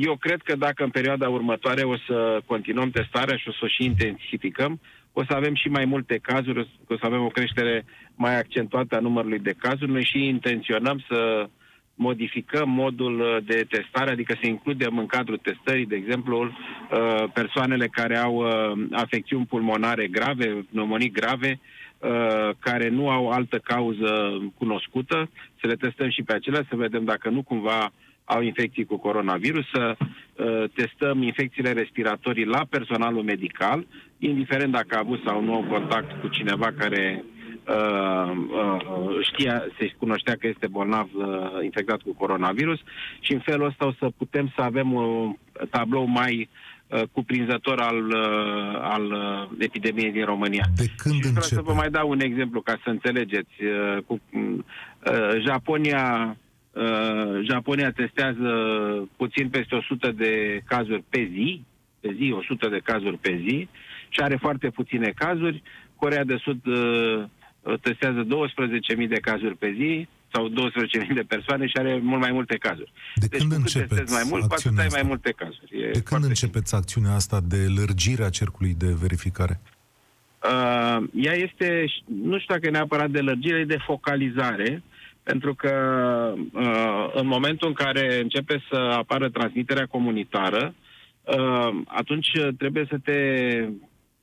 Eu 0.00 0.16
cred 0.16 0.40
că 0.42 0.56
dacă 0.56 0.84
în 0.84 0.90
perioada 0.90 1.28
următoare 1.28 1.82
o 1.82 1.96
să 1.96 2.40
continuăm 2.46 2.90
testarea 2.90 3.36
și 3.36 3.48
o 3.48 3.52
să 3.52 3.58
o 3.62 3.66
și 3.66 3.84
intensificăm, 3.84 4.80
o 5.18 5.24
să 5.24 5.34
avem 5.34 5.54
și 5.54 5.68
mai 5.68 5.84
multe 5.84 6.18
cazuri, 6.22 6.68
o 6.88 6.96
să 6.96 7.06
avem 7.06 7.22
o 7.24 7.34
creștere 7.36 7.84
mai 8.14 8.38
accentuată 8.38 8.96
a 8.96 9.00
numărului 9.00 9.38
de 9.38 9.54
cazuri. 9.58 9.90
Noi 9.90 10.04
și 10.04 10.26
intenționăm 10.26 11.04
să 11.08 11.48
modificăm 11.94 12.68
modul 12.70 13.42
de 13.46 13.66
testare, 13.68 14.10
adică 14.10 14.34
să 14.40 14.46
includem 14.46 14.98
în 14.98 15.06
cadrul 15.06 15.40
testării, 15.42 15.86
de 15.86 15.96
exemplu, 15.96 16.42
uh, 16.42 17.24
persoanele 17.32 17.86
care 17.86 18.16
au 18.16 18.34
uh, 18.34 18.86
afecțiuni 18.92 19.46
pulmonare 19.46 20.06
grave, 20.06 20.66
pneumonii 20.70 21.10
grave, 21.10 21.60
uh, 21.98 22.50
care 22.58 22.88
nu 22.88 23.08
au 23.10 23.28
altă 23.28 23.58
cauză 23.58 24.10
cunoscută, 24.58 25.30
să 25.60 25.66
le 25.66 25.74
testăm 25.74 26.10
și 26.10 26.22
pe 26.22 26.34
acelea, 26.34 26.66
să 26.68 26.76
vedem 26.76 27.04
dacă 27.04 27.28
nu 27.28 27.42
cumva 27.42 27.92
au 28.26 28.42
infecții 28.42 28.84
cu 28.84 28.96
coronavirus, 28.98 29.64
să 29.72 29.96
uh, 29.98 30.64
testăm 30.74 31.22
infecțiile 31.22 31.72
respiratorii 31.72 32.44
la 32.44 32.66
personalul 32.70 33.22
medical, 33.22 33.86
indiferent 34.18 34.72
dacă 34.72 34.94
a 34.94 34.98
avut 34.98 35.20
sau 35.24 35.42
nu 35.42 35.66
contact 35.70 36.20
cu 36.20 36.28
cineva 36.28 36.72
care 36.78 37.24
uh, 37.66 38.30
uh, 38.36 39.26
știa, 39.32 39.64
se 39.78 39.92
cunoștea 39.98 40.34
că 40.40 40.46
este 40.46 40.66
bolnav 40.66 41.08
uh, 41.12 41.26
infectat 41.62 42.00
cu 42.00 42.14
coronavirus 42.14 42.78
și 43.20 43.32
în 43.32 43.40
felul 43.40 43.66
ăsta 43.66 43.86
o 43.86 43.92
să 43.98 44.08
putem 44.16 44.52
să 44.56 44.62
avem 44.62 44.92
un 44.92 45.36
tablou 45.70 46.04
mai 46.04 46.48
uh, 46.86 47.02
cuprinzător 47.12 47.80
al, 47.80 48.06
uh, 48.06 48.78
al 48.80 49.04
uh, 49.04 49.48
epidemiei 49.58 50.12
din 50.12 50.24
România. 50.24 50.64
De 50.76 50.86
când 50.96 51.14
și 51.14 51.26
începe? 51.26 51.54
să 51.54 51.60
vă 51.62 51.72
mai 51.72 51.90
dau 51.90 52.08
un 52.08 52.20
exemplu 52.20 52.60
ca 52.60 52.80
să 52.84 52.90
înțelegeți. 52.90 53.62
Uh, 53.62 54.02
cu, 54.06 54.20
uh, 54.32 55.42
Japonia 55.46 56.36
Uh, 56.36 56.45
Japonia 57.42 57.90
testează 57.90 58.50
puțin 59.16 59.48
peste 59.48 59.74
100 59.74 60.10
de 60.10 60.62
cazuri 60.66 61.04
pe 61.08 61.28
zi, 61.32 61.64
pe 62.00 62.14
zi, 62.18 62.32
100 62.32 62.68
de 62.68 62.80
cazuri 62.84 63.18
pe 63.18 63.40
zi 63.46 63.68
și 64.08 64.20
are 64.20 64.36
foarte 64.36 64.68
puține 64.70 65.12
cazuri. 65.16 65.62
Corea 65.96 66.24
de 66.24 66.36
Sud 66.42 66.66
uh, 66.66 67.24
testează 67.80 68.26
12.000 68.98 69.08
de 69.08 69.20
cazuri 69.20 69.56
pe 69.56 69.74
zi 69.78 70.08
sau 70.32 70.48
12.000 70.48 71.14
de 71.14 71.24
persoane 71.28 71.66
și 71.66 71.76
are 71.78 71.98
mult 72.02 72.20
mai 72.20 72.32
multe 72.32 72.56
cazuri. 72.56 72.92
De 73.14 73.26
deci, 73.26 73.40
când 73.40 73.52
începeți 73.52 74.12
mai 74.12 74.22
mult, 74.28 74.44
cu 74.44 74.54
ai 74.78 74.88
mai 74.90 75.02
multe 75.02 75.34
cazuri. 75.36 75.82
E 75.82 75.90
de 75.90 76.02
când 76.02 76.24
începeți 76.24 76.68
simplu. 76.68 76.78
acțiunea 76.78 77.14
asta 77.14 77.40
de 77.48 77.66
lărgire 77.76 78.24
a 78.24 78.30
cercului 78.30 78.74
de 78.78 78.96
verificare? 79.00 79.60
Uh, 80.42 81.04
ea 81.14 81.32
este, 81.32 81.84
nu 82.04 82.38
știu 82.38 82.54
dacă 82.54 82.66
e 82.66 82.70
neapărat 82.70 83.10
de 83.10 83.20
lărgire, 83.20 83.58
e 83.58 83.64
de 83.64 83.82
focalizare. 83.86 84.82
Uh, 84.86 84.95
pentru 85.30 85.54
că 85.54 85.72
uh, 86.52 87.10
în 87.12 87.26
momentul 87.26 87.68
în 87.68 87.74
care 87.74 88.20
începe 88.20 88.62
să 88.70 88.76
apară 88.76 89.28
transmiterea 89.28 89.86
comunitară, 89.86 90.74
uh, 91.24 91.68
atunci 91.86 92.30
trebuie 92.58 92.86
să 92.90 92.96
te 93.04 93.20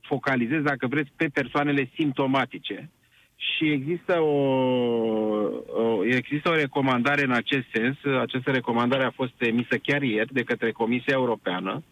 focalizezi, 0.00 0.62
dacă 0.62 0.86
vreți, 0.86 1.10
pe 1.16 1.28
persoanele 1.32 1.90
simptomatice. 1.94 2.90
Și 3.36 3.70
există 3.70 4.20
o, 4.20 4.36
o, 5.82 6.04
există 6.04 6.48
o 6.48 6.54
recomandare 6.54 7.22
în 7.22 7.32
acest 7.32 7.66
sens. 7.72 7.96
Această 8.20 8.50
recomandare 8.50 9.04
a 9.04 9.10
fost 9.20 9.34
emisă 9.38 9.76
chiar 9.82 10.02
ieri 10.02 10.32
de 10.32 10.42
către 10.42 10.70
Comisia 10.72 11.14
Europeană. 11.16 11.82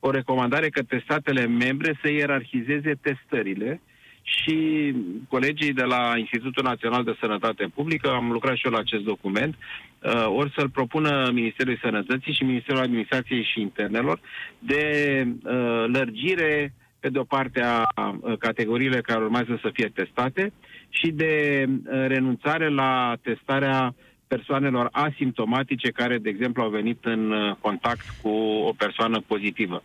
O 0.00 0.10
recomandare 0.10 0.68
către 0.68 1.00
statele 1.04 1.46
membre 1.46 1.98
să 2.02 2.10
ierarhizeze 2.10 2.94
testările 3.02 3.80
uh, 3.82 3.94
și 4.26 4.94
colegii 5.28 5.72
de 5.72 5.82
la 5.82 6.12
Institutul 6.16 6.62
Național 6.62 7.04
de 7.04 7.16
Sănătate 7.20 7.70
Publică, 7.74 8.10
am 8.10 8.30
lucrat 8.30 8.56
și 8.56 8.66
eu 8.66 8.72
la 8.72 8.78
acest 8.78 9.02
document, 9.02 9.54
uh, 9.54 10.26
ori 10.26 10.52
să-l 10.56 10.68
propună 10.68 11.30
Ministerul 11.32 11.78
Sănătății 11.82 12.32
și 12.32 12.44
Ministerul 12.44 12.80
Administrației 12.80 13.48
și 13.52 13.60
Internelor 13.60 14.20
de 14.58 14.82
uh, 15.26 15.84
lărgire, 15.86 16.74
pe 17.00 17.08
de 17.08 17.18
o 17.18 17.24
parte, 17.24 17.60
a 17.62 17.84
uh, 17.94 18.38
categoriile 18.38 19.00
care 19.00 19.22
urmează 19.22 19.58
să 19.62 19.70
fie 19.72 19.90
testate 19.94 20.52
și 20.88 21.10
de 21.10 21.66
renunțare 22.06 22.68
la 22.68 23.16
testarea 23.22 23.94
persoanelor 24.26 24.88
asimptomatice 24.90 25.90
care, 25.90 26.18
de 26.18 26.28
exemplu, 26.28 26.62
au 26.62 26.68
venit 26.68 27.04
în 27.04 27.54
contact 27.60 28.04
cu 28.22 28.28
o 28.68 28.72
persoană 28.76 29.20
pozitivă. 29.26 29.82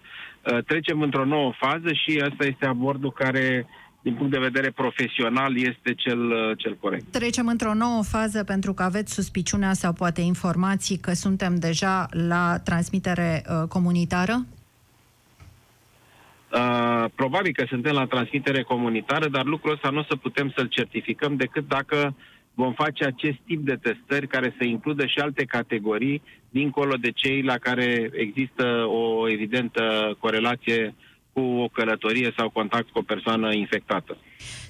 Trecem 0.65 1.01
într-o 1.01 1.25
nouă 1.25 1.51
fază 1.58 1.93
și 1.93 2.23
asta 2.30 2.45
este 2.45 2.65
abordul 2.65 3.12
care 3.12 3.67
din 4.02 4.14
punct 4.14 4.32
de 4.32 4.40
vedere 4.40 4.72
profesional, 4.72 5.58
este 5.58 5.94
cel, 5.94 6.32
uh, 6.32 6.58
cel 6.58 6.78
corect. 6.80 7.06
Trecem 7.12 7.48
într-o 7.48 7.74
nouă 7.74 8.04
fază 8.04 8.44
pentru 8.44 8.74
că 8.74 8.84
aveți 8.84 9.14
suspiciunea 9.14 9.74
sau 9.74 9.94
poate 9.94 10.22
informații 10.22 10.98
că 10.98 11.14
suntem 11.14 11.56
deja 11.56 12.08
la 12.12 12.60
transmitere 12.60 13.44
uh, 13.46 13.68
comunitară? 13.68 14.46
Uh, 16.54 17.06
probabil 17.16 17.54
că 17.54 17.66
suntem 17.68 17.94
la 17.94 18.06
transmitere 18.06 18.62
comunitară, 18.64 19.30
dar 19.30 19.46
lucrul 19.46 19.74
ăsta 19.74 19.90
nu 19.90 20.00
o 20.00 20.04
să 20.10 20.16
putem 20.16 20.54
să-l 20.56 20.68
certificăm 20.68 21.36
decât 21.36 21.68
dacă 21.68 22.16
vom 22.54 22.74
face 22.74 23.06
acest 23.06 23.38
tip 23.46 23.66
de 23.66 23.76
testări 23.82 24.28
care 24.28 24.56
să 24.58 24.64
includă 24.64 25.06
și 25.06 25.20
alte 25.20 25.44
categorii, 25.44 26.22
dincolo 26.50 26.96
de 26.96 27.12
cei 27.12 27.42
la 27.42 27.58
care 27.58 28.10
există 28.14 28.86
o 28.88 29.30
evidentă 29.30 30.16
corelație 30.20 30.86
uh, 30.86 31.10
cu 31.34 31.39
o 31.39 31.67
călătorie 31.67 32.34
sau 32.38 32.50
contact 32.50 32.89
cu 32.89 33.00
o 33.00 33.02
persoană 33.02 33.54
infectată. 33.54 34.17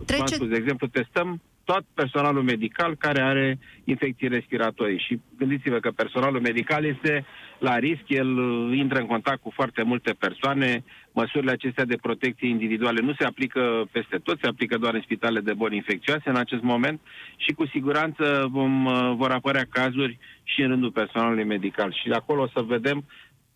Trece... 0.05 0.33
Spus, 0.33 0.47
de 0.47 0.55
exemplu, 0.55 0.87
testăm 0.87 1.41
tot 1.63 1.83
personalul 1.93 2.43
medical 2.43 2.95
care 2.95 3.21
are 3.21 3.59
infecții 3.83 4.27
respiratorii. 4.27 5.03
Și 5.07 5.19
gândiți-vă 5.37 5.79
că 5.79 5.91
personalul 5.91 6.41
medical 6.41 6.85
este 6.85 7.25
la 7.59 7.77
risc, 7.77 8.03
el 8.07 8.37
uh, 8.37 8.77
intră 8.77 8.99
în 8.99 9.05
contact 9.05 9.41
cu 9.41 9.51
foarte 9.53 9.83
multe 9.83 10.11
persoane, 10.19 10.83
măsurile 11.11 11.51
acestea 11.51 11.85
de 11.85 11.95
protecție 12.01 12.47
individuale 12.47 13.01
nu 13.01 13.13
se 13.13 13.23
aplică 13.23 13.89
peste 13.91 14.17
tot, 14.17 14.39
se 14.41 14.47
aplică 14.47 14.77
doar 14.77 14.93
în 14.93 15.01
spitalele 15.01 15.39
de 15.39 15.53
boli 15.53 15.75
infecțioase 15.75 16.29
în 16.29 16.35
acest 16.35 16.61
moment 16.61 16.99
și 17.35 17.51
cu 17.51 17.65
siguranță 17.65 18.47
vom, 18.51 18.85
uh, 18.85 19.13
vor 19.15 19.31
apărea 19.31 19.65
cazuri 19.69 20.17
și 20.43 20.61
în 20.61 20.67
rândul 20.67 20.91
personalului 20.91 21.43
medical. 21.43 21.93
Și 22.01 22.07
de 22.07 22.15
acolo 22.15 22.41
o 22.41 22.47
să 22.47 22.61
vedem 22.61 23.05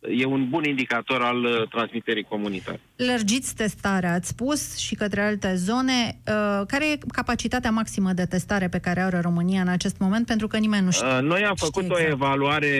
e 0.10 0.26
un 0.26 0.50
bun 0.50 0.64
indicator 0.64 1.22
al 1.22 1.44
uh, 1.44 1.68
transmiterii 1.70 2.24
comunitare. 2.24 2.80
Lărgiți 2.96 3.56
testarea, 3.56 4.14
ați 4.14 4.28
spus, 4.28 4.78
și 4.78 4.96
către 4.96 5.22
alte 5.22 5.56
zone. 5.56 6.18
Uh, 6.28 6.66
care 6.68 6.92
e 6.92 6.98
capacitatea 7.12 7.72
maximă 7.72 8.12
de 8.14 8.26
testare 8.26 8.68
pe 8.68 8.80
care 8.80 9.02
are 9.02 9.20
România 9.20 9.62
în 9.62 9.68
acest 9.68 10.00
moment? 10.00 10.26
Pentru 10.26 10.48
că 10.48 10.58
nimeni 10.58 10.86
nu 10.86 10.92
știe. 10.92 11.08
Uh, 11.08 11.22
noi 11.22 11.46
am 11.46 11.56
făcut 11.56 11.84
exact. 11.84 12.02
o 12.02 12.08
evaluare 12.12 12.74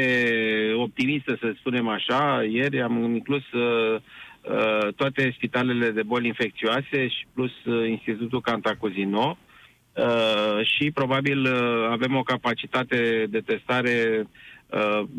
optimistă, 0.76 1.38
să 1.40 1.54
spunem 1.60 1.88
așa. 1.88 2.44
Ieri 2.52 2.82
am 2.82 3.14
inclus 3.14 3.44
toate 4.96 5.34
spitalele 5.36 5.90
de 5.90 6.04
boli 6.04 6.28
infecțioase 6.28 7.08
și 7.08 7.26
plus 7.34 7.52
Institutul 7.90 8.42
Cantacuzino. 8.42 9.38
Uh, 9.94 10.66
și 10.66 10.92
probabil 10.92 11.42
uh, 11.42 11.88
avem 11.92 12.16
o 12.16 12.24
capacitate 12.24 13.26
de 13.30 13.40
testare 13.40 14.22
Uh, 14.22 14.55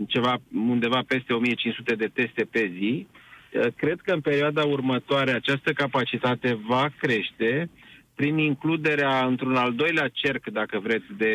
ceva 0.07 0.37
undeva 0.55 1.03
peste 1.07 1.33
1500 1.33 1.95
de 1.95 2.11
teste 2.15 2.45
pe 2.51 2.73
zi. 2.79 3.07
Uh, 3.07 3.67
cred 3.77 4.01
că 4.01 4.13
în 4.13 4.21
perioada 4.21 4.65
următoare 4.65 5.31
această 5.31 5.73
capacitate 5.73 6.59
va 6.67 6.89
crește 6.99 7.71
prin 8.15 8.39
includerea 8.39 9.27
într-un 9.27 9.57
al 9.57 9.75
doilea 9.75 10.09
cerc, 10.13 10.47
dacă 10.47 10.79
vreți, 10.79 11.07
de 11.17 11.35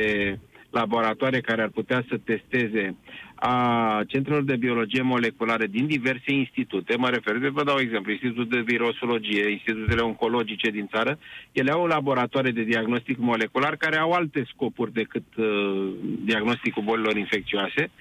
laboratoare 0.72 1.42
care 1.42 1.62
ar 1.62 1.70
putea 1.70 2.06
să 2.10 2.18
testeze 2.18 2.96
a 3.36 4.04
centrelor 4.08 4.44
de 4.44 4.56
biologie 4.56 5.02
moleculare 5.02 5.68
din 5.68 5.86
diverse 5.86 6.32
institute, 6.32 6.96
mă 6.98 7.10
refer, 7.10 7.38
de 7.38 7.48
vă 7.48 7.64
dau 7.64 7.78
exemplu, 7.80 8.12
Institutul 8.12 8.48
de 8.50 8.60
Virosologie, 8.60 9.50
institutele 9.50 10.02
oncologice 10.02 10.70
din 10.70 10.88
țară, 10.88 11.18
ele 11.52 11.72
au 11.72 11.86
laboratoare 11.86 12.52
de 12.52 12.64
diagnostic 12.64 13.18
molecular 13.18 13.76
care 13.76 13.98
au 13.98 14.12
alte 14.12 14.46
scopuri 14.54 14.94
decât 14.94 15.24
uh, 15.36 15.90
diagnosticul 16.24 16.84
bolilor 16.84 17.16
infecțioase, 17.16 17.92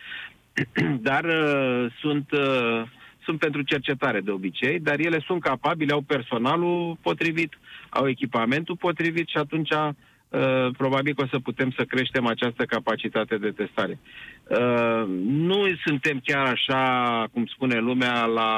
dar 1.09 1.25
uh, 1.25 1.93
sunt, 2.01 2.31
uh, 2.33 2.83
sunt 3.25 3.39
pentru 3.39 3.63
cercetare 3.63 4.21
de 4.21 4.31
obicei, 4.31 4.79
dar 4.79 4.99
ele 4.99 5.23
sunt 5.27 5.43
capabile, 5.43 5.93
au 5.93 6.01
personalul 6.01 6.99
potrivit, 7.03 7.59
au 7.89 8.09
echipamentul 8.09 8.77
potrivit 8.77 9.29
și 9.29 9.37
atunci 9.37 9.71
Uh, 9.71 9.89
probabil 10.77 11.15
că 11.15 11.23
o 11.23 11.27
să 11.27 11.39
putem 11.39 11.71
să 11.77 11.85
creștem 11.85 12.27
această 12.27 12.65
capacitate 12.65 13.37
de 13.37 13.51
testare. 13.51 13.99
Uh, 14.49 15.05
nu 15.25 15.67
suntem 15.85 16.21
chiar 16.25 16.47
așa, 16.47 17.25
cum 17.33 17.47
spune 17.47 17.79
lumea, 17.79 18.25
la 18.25 18.53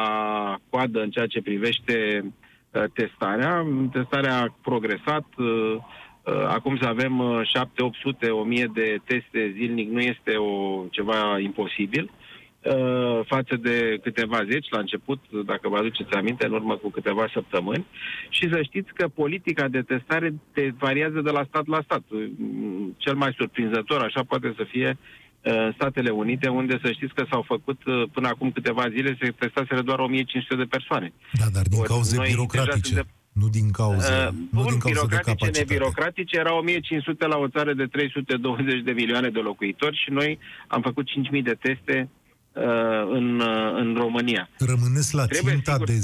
coadă 0.70 1.00
în 1.00 1.10
ceea 1.10 1.26
ce 1.26 1.42
privește 1.42 2.24
uh, 2.70 2.82
testarea. 2.94 3.66
Testarea 3.92 4.40
a 4.40 4.54
progresat. 4.62 5.24
Acum 6.48 6.76
să 6.76 6.86
avem 6.86 7.42
7, 7.42 7.82
800, 7.82 8.30
1000 8.30 8.70
de 8.74 9.00
teste 9.04 9.52
zilnic 9.56 9.90
nu 9.90 10.00
este 10.00 10.36
o, 10.36 10.84
ceva 10.90 11.38
imposibil. 11.38 12.10
Uh, 12.62 13.20
față 13.26 13.56
de 13.56 13.98
câteva 14.02 14.44
zeci 14.50 14.68
la 14.70 14.78
început, 14.78 15.20
dacă 15.46 15.68
vă 15.68 15.76
aduceți 15.76 16.14
aminte, 16.14 16.46
în 16.46 16.52
urmă 16.52 16.74
cu 16.76 16.90
câteva 16.90 17.26
săptămâni. 17.32 17.86
Și 18.28 18.48
să 18.52 18.62
știți 18.62 18.92
că 18.94 19.08
politica 19.08 19.68
de 19.68 19.82
testare 19.82 20.34
te 20.52 20.70
variază 20.78 21.20
de 21.20 21.30
la 21.30 21.44
stat 21.48 21.66
la 21.66 21.80
stat. 21.84 22.02
Cel 22.96 23.14
mai 23.14 23.34
surprinzător, 23.38 24.00
așa 24.02 24.22
poate 24.28 24.54
să 24.56 24.64
fie, 24.68 24.98
uh, 25.42 25.74
Statele 25.74 26.10
Unite, 26.10 26.48
unde 26.48 26.78
să 26.82 26.92
știți 26.92 27.14
că 27.14 27.24
s-au 27.30 27.42
făcut 27.42 27.84
uh, 27.86 28.02
până 28.12 28.28
acum 28.28 28.50
câteva 28.52 28.88
zile, 28.88 29.16
se 29.20 29.34
testaseră 29.38 29.82
doar 29.82 29.98
1500 29.98 30.54
de 30.54 30.68
persoane. 30.76 31.12
Da, 31.32 31.44
dar 31.52 31.62
din 31.62 31.82
cauze 31.82 32.18
Ori 32.18 32.30
birocratice. 32.30 32.94
De... 32.94 33.02
Nu 33.32 33.48
din 33.48 33.70
cauze, 33.70 34.12
uh, 34.12 34.34
nu 34.50 34.64
din 34.64 34.78
cauze 34.78 34.94
birocratice, 34.94 35.24
de 35.24 35.30
capacitate. 35.30 35.58
nebirocratice, 35.58 36.38
erau 36.38 36.58
1500 36.58 37.26
la 37.26 37.38
o 37.38 37.48
țară 37.48 37.72
de 37.72 37.86
320 37.86 38.82
de 38.82 38.92
milioane 38.92 39.28
de 39.28 39.40
locuitori 39.40 40.00
și 40.02 40.10
noi 40.10 40.38
am 40.66 40.82
făcut 40.82 41.06
5000 41.06 41.42
de 41.42 41.56
teste 41.60 41.96
Uh, 41.98 42.18
în, 43.08 43.40
uh, 43.40 43.72
în 43.74 43.94
România. 43.98 44.48
Rămâneți 44.58 45.14
la 45.14 45.26
Trebuie, 45.26 45.52
ținta 45.52 45.72
sigur... 45.72 45.86
de 45.86 45.98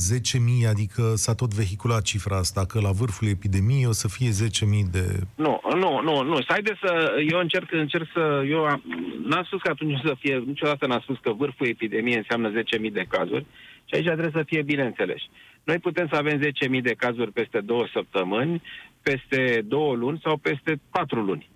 10.000, 0.65 0.69
adică 0.69 1.13
s-a 1.15 1.35
tot 1.35 1.55
vehiculat 1.55 2.03
cifra 2.03 2.37
asta, 2.37 2.67
că 2.67 2.81
la 2.81 2.91
vârful 2.91 3.29
epidemiei 3.29 3.87
o 3.87 3.93
să 3.93 4.09
fie 4.09 4.31
10.000 4.31 4.91
de... 4.91 5.21
Nu, 5.35 5.61
nu, 5.75 6.01
nu, 6.03 6.23
nu. 6.23 6.39
Haideți 6.47 6.79
să... 6.83 7.23
Eu 7.31 7.39
încerc, 7.39 7.73
încerc 7.73 8.07
să... 8.13 8.45
Eu 8.49 8.65
am, 8.65 8.83
n-am 9.27 9.45
spus 9.45 9.61
că 9.61 9.71
atunci 9.71 10.01
să 10.05 10.15
fie... 10.19 10.43
Niciodată 10.47 10.87
n-am 10.87 11.01
spus 11.01 11.17
că 11.23 11.33
vârful 11.33 11.67
epidemiei 11.67 12.17
înseamnă 12.17 12.53
10.000 12.53 12.93
de 12.93 13.07
cazuri 13.09 13.47
și 13.85 13.95
aici 13.95 14.05
trebuie 14.05 14.31
să 14.35 14.43
fie 14.47 14.63
bine 14.63 14.83
înțeles. 14.83 15.21
Noi 15.65 15.79
putem 15.79 16.09
să 16.09 16.17
avem 16.17 16.41
10.000 16.41 16.83
de 16.83 16.95
cazuri 16.95 17.33
peste 17.33 17.61
două 17.61 17.87
săptămâni, 17.93 18.63
peste 19.03 19.65
două 19.67 19.95
luni 19.95 20.21
sau 20.23 20.37
peste 20.37 20.81
patru 20.91 21.21
luni. 21.21 21.49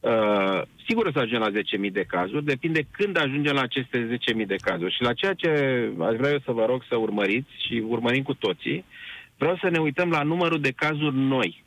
Uh, 0.00 0.62
sigur 0.86 1.06
o 1.06 1.12
să 1.12 1.18
ajungem 1.18 1.40
la 1.40 1.86
10.000 1.86 1.92
de 1.92 2.04
cazuri, 2.08 2.44
depinde 2.44 2.86
când 2.90 3.18
ajungem 3.18 3.54
la 3.54 3.60
aceste 3.60 4.18
10.000 4.40 4.46
de 4.46 4.56
cazuri. 4.56 4.94
Și 4.94 5.02
la 5.02 5.12
ceea 5.12 5.32
ce 5.32 5.48
aș 6.00 6.16
vrea 6.16 6.30
eu 6.30 6.38
să 6.44 6.52
vă 6.52 6.64
rog 6.64 6.84
să 6.88 6.96
urmăriți 6.96 7.50
și 7.66 7.82
urmărim 7.86 8.22
cu 8.22 8.34
toții, 8.34 8.84
vreau 9.36 9.56
să 9.56 9.68
ne 9.70 9.78
uităm 9.78 10.10
la 10.10 10.22
numărul 10.22 10.60
de 10.60 10.70
cazuri 10.70 11.16
noi. 11.16 11.64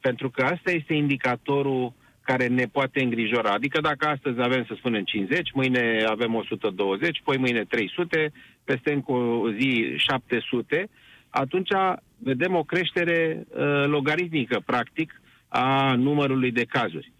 Pentru 0.00 0.30
că 0.30 0.42
asta 0.42 0.70
este 0.70 0.94
indicatorul 0.94 1.92
care 2.22 2.46
ne 2.46 2.66
poate 2.66 3.02
îngrijora. 3.02 3.50
Adică 3.50 3.80
dacă 3.80 4.06
astăzi 4.08 4.40
avem, 4.40 4.64
să 4.64 4.74
spunem, 4.76 5.02
50, 5.04 5.52
mâine 5.52 6.04
avem 6.08 6.34
120, 6.34 7.20
poi 7.24 7.36
mâine 7.36 7.64
300, 7.64 8.32
peste 8.64 8.92
încă 8.92 9.12
o 9.12 9.50
zi 9.50 9.94
700, 9.96 10.88
atunci 11.30 11.70
vedem 12.18 12.54
o 12.54 12.62
creștere 12.62 13.46
uh, 13.48 13.84
logaritmică, 13.86 14.62
practic, 14.66 15.20
a 15.48 15.94
numărului 15.94 16.50
de 16.50 16.64
cazuri. 16.64 17.12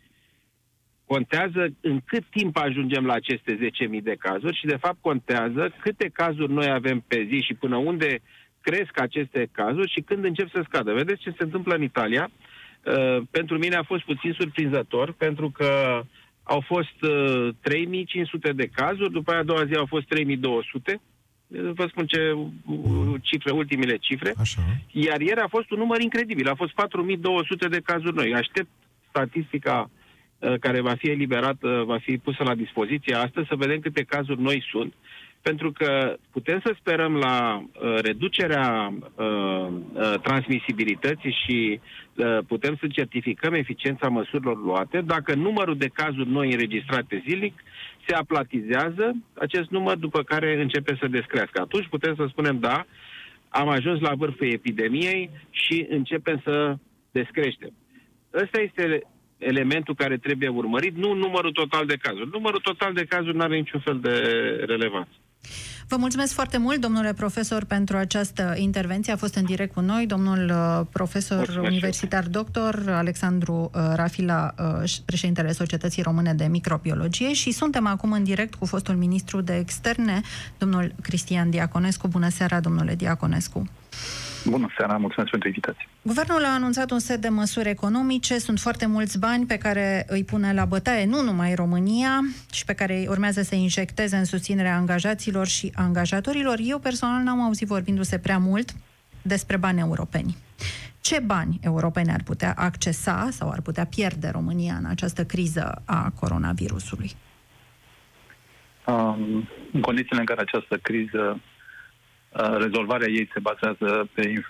Contează 1.07 1.69
în 1.81 2.01
cât 2.05 2.25
timp 2.31 2.57
ajungem 2.57 3.07
la 3.07 3.13
aceste 3.13 3.59
10.000 3.97 4.03
de 4.03 4.17
cazuri 4.19 4.57
și, 4.57 4.67
de 4.67 4.77
fapt, 4.77 4.97
contează 5.01 5.73
câte 5.81 6.11
cazuri 6.13 6.53
noi 6.53 6.71
avem 6.71 7.05
pe 7.09 7.27
zi 7.31 7.41
și 7.41 7.55
până 7.55 7.77
unde 7.77 8.21
cresc 8.61 9.01
aceste 9.01 9.49
cazuri 9.53 9.91
și 9.91 10.01
când 10.01 10.25
încep 10.25 10.51
să 10.51 10.65
scadă. 10.65 10.93
Vedeți 10.93 11.21
ce 11.21 11.31
se 11.31 11.43
întâmplă 11.43 11.75
în 11.75 11.83
Italia? 11.83 12.31
Uh, 12.83 13.23
pentru 13.31 13.59
mine 13.59 13.75
a 13.75 13.83
fost 13.83 14.03
puțin 14.03 14.33
surprinzător, 14.33 15.13
pentru 15.13 15.51
că 15.51 16.03
au 16.43 16.61
fost 16.61 17.03
uh, 17.03 17.49
3500 17.61 18.53
de 18.53 18.67
cazuri, 18.67 19.13
după 19.13 19.31
aia 19.31 19.41
a 19.41 19.45
doua 19.45 19.65
zi 19.65 19.75
au 19.75 19.87
fost 19.87 20.07
3200, 20.07 21.01
vă 21.47 21.87
spun 21.89 22.07
ce 22.07 22.33
uh, 22.33 23.15
cifre, 23.23 23.51
ultimele 23.51 23.97
cifre, 23.97 24.35
Așa. 24.39 24.61
iar 24.91 25.21
ieri 25.21 25.41
a 25.41 25.49
fost 25.49 25.71
un 25.71 25.79
număr 25.79 26.01
incredibil, 26.01 26.49
a 26.49 26.55
fost 26.55 26.73
4200 26.73 27.69
de 27.69 27.81
cazuri 27.85 28.17
noi. 28.17 28.35
Aștept 28.35 28.69
statistica 29.09 29.91
Uh, 29.91 30.06
care 30.61 30.81
va 30.81 30.95
fi 30.95 31.09
eliberată, 31.09 31.83
va 31.87 31.99
fi 31.99 32.19
pusă 32.19 32.43
la 32.43 32.55
dispoziție 32.55 33.15
astăzi, 33.15 33.49
să 33.49 33.57
vedem 33.57 33.81
câte 33.81 34.03
cazuri 34.03 34.41
noi 34.41 34.65
sunt, 34.71 34.95
pentru 35.49 35.73
că 35.73 36.17
putem 36.31 36.61
să 36.65 36.75
sperăm 36.79 37.15
la 37.15 37.63
uh, 37.63 37.99
reducerea 38.03 38.93
uh, 39.15 39.27
uh, 39.27 40.15
transmisibilității 40.23 41.37
și 41.45 41.81
uh, 42.15 42.39
putem 42.47 42.77
să 42.81 42.87
certificăm 42.87 43.55
eficiența 43.55 44.09
măsurilor 44.09 44.57
luate 44.65 45.01
dacă 45.01 45.35
numărul 45.35 45.77
de 45.77 45.87
cazuri 45.87 46.31
noi 46.31 46.53
înregistrate 46.53 47.23
zilnic 47.29 47.63
se 48.07 48.15
aplatizează 48.15 49.17
acest 49.35 49.71
număr, 49.71 49.97
după 49.97 50.23
care 50.23 50.61
începe 50.61 50.97
să 51.01 51.07
descrească. 51.09 51.61
Atunci 51.61 51.89
putem 51.89 52.15
să 52.15 52.27
spunem, 52.29 52.59
da, 52.59 52.87
am 53.49 53.69
ajuns 53.69 54.01
la 54.01 54.15
vârful 54.15 54.53
epidemiei 54.53 55.31
și 55.51 55.87
începem 55.89 56.41
să 56.45 56.77
descreștem. 57.11 57.73
Ăsta 58.35 58.61
este 58.61 59.03
elementul 59.39 59.95
care 59.95 60.17
trebuie 60.17 60.49
urmărit, 60.49 60.97
nu 60.97 61.15
numărul 61.15 61.53
total 61.53 61.87
de 61.87 61.97
cazuri. 61.97 62.29
Numărul 62.33 62.61
total 62.61 62.93
de 62.93 63.05
cazuri 63.05 63.37
nu 63.37 63.43
are 63.43 63.57
niciun 63.57 63.81
fel 63.81 63.99
de 64.01 64.15
relevanță. 64.67 65.11
Vă 65.89 65.97
mulțumesc 65.97 66.33
foarte 66.33 66.59
mult, 66.59 66.81
domnule 66.81 67.13
profesor, 67.13 67.65
pentru 67.65 67.97
această 67.97 68.55
intervenție. 68.57 69.13
A 69.13 69.17
fost 69.17 69.35
în 69.35 69.45
direct 69.45 69.75
cu 69.75 69.81
noi 69.81 70.07
domnul 70.07 70.51
uh, 70.51 70.87
profesor 70.93 71.37
mulțumesc 71.37 71.73
universitar 71.73 72.25
doctor 72.29 72.85
Alexandru 72.89 73.71
uh, 73.75 73.83
Rafila, 73.95 74.55
uh, 74.59 74.93
președintele 75.05 75.53
Societății 75.53 76.03
Române 76.03 76.35
de 76.35 76.47
Microbiologie 76.47 77.33
și 77.33 77.51
suntem 77.51 77.87
acum 77.87 78.13
în 78.13 78.25
direct 78.25 78.55
cu 78.55 78.67
fostul 78.67 78.95
ministru 78.95 79.41
de 79.41 79.57
externe, 79.57 80.21
domnul 80.59 80.95
Cristian 81.03 81.51
Diaconescu. 81.51 82.09
Bună 82.09 82.29
seara, 82.29 82.61
domnule 82.61 82.95
Diaconescu! 82.95 83.69
Bună 84.51 84.69
seara, 84.77 84.97
mulțumesc 84.97 85.31
pentru 85.31 85.49
invitație. 85.49 85.89
Guvernul 86.03 86.45
a 86.45 86.55
anunțat 86.55 86.91
un 86.91 86.99
set 86.99 87.21
de 87.21 87.29
măsuri 87.29 87.69
economice, 87.69 88.39
sunt 88.39 88.59
foarte 88.59 88.87
mulți 88.87 89.19
bani 89.19 89.47
pe 89.47 89.59
care 89.59 90.05
îi 90.09 90.25
pune 90.25 90.53
la 90.53 90.65
bătaie 90.65 91.05
nu 91.07 91.23
numai 91.23 91.55
România 91.55 92.21
și 92.53 92.65
pe 92.65 92.75
care 92.75 93.07
urmează 93.09 93.43
să 93.43 93.55
injecteze 93.55 94.17
în 94.17 94.25
susținerea 94.25 94.77
angajaților 94.77 95.47
și 95.47 95.73
angajatorilor. 95.75 96.59
Eu 96.63 96.79
personal 96.79 97.23
n-am 97.23 97.41
auzit 97.41 97.67
vorbindu-se 97.67 98.19
prea 98.19 98.39
mult 98.39 98.71
despre 99.23 99.57
bani 99.57 99.81
europeni. 99.81 100.37
Ce 101.01 101.21
bani 101.21 101.59
europene 101.63 102.13
ar 102.13 102.23
putea 102.25 102.55
accesa 102.57 103.29
sau 103.31 103.51
ar 103.51 103.61
putea 103.61 103.85
pierde 103.87 104.29
România 104.33 104.75
în 104.75 104.85
această 104.85 105.25
criză 105.25 105.83
a 105.85 106.13
coronavirusului? 106.21 107.11
Um, 108.87 109.49
în 109.73 109.81
condițiile 109.81 110.21
în 110.21 110.27
care 110.27 110.41
această 110.41 110.77
criză, 110.77 111.33
uh, 111.35 111.41
rezolvarea 112.59 113.09
ei 113.09 113.29
se 113.33 113.41
bazează 113.41 114.09
pe 114.15 114.43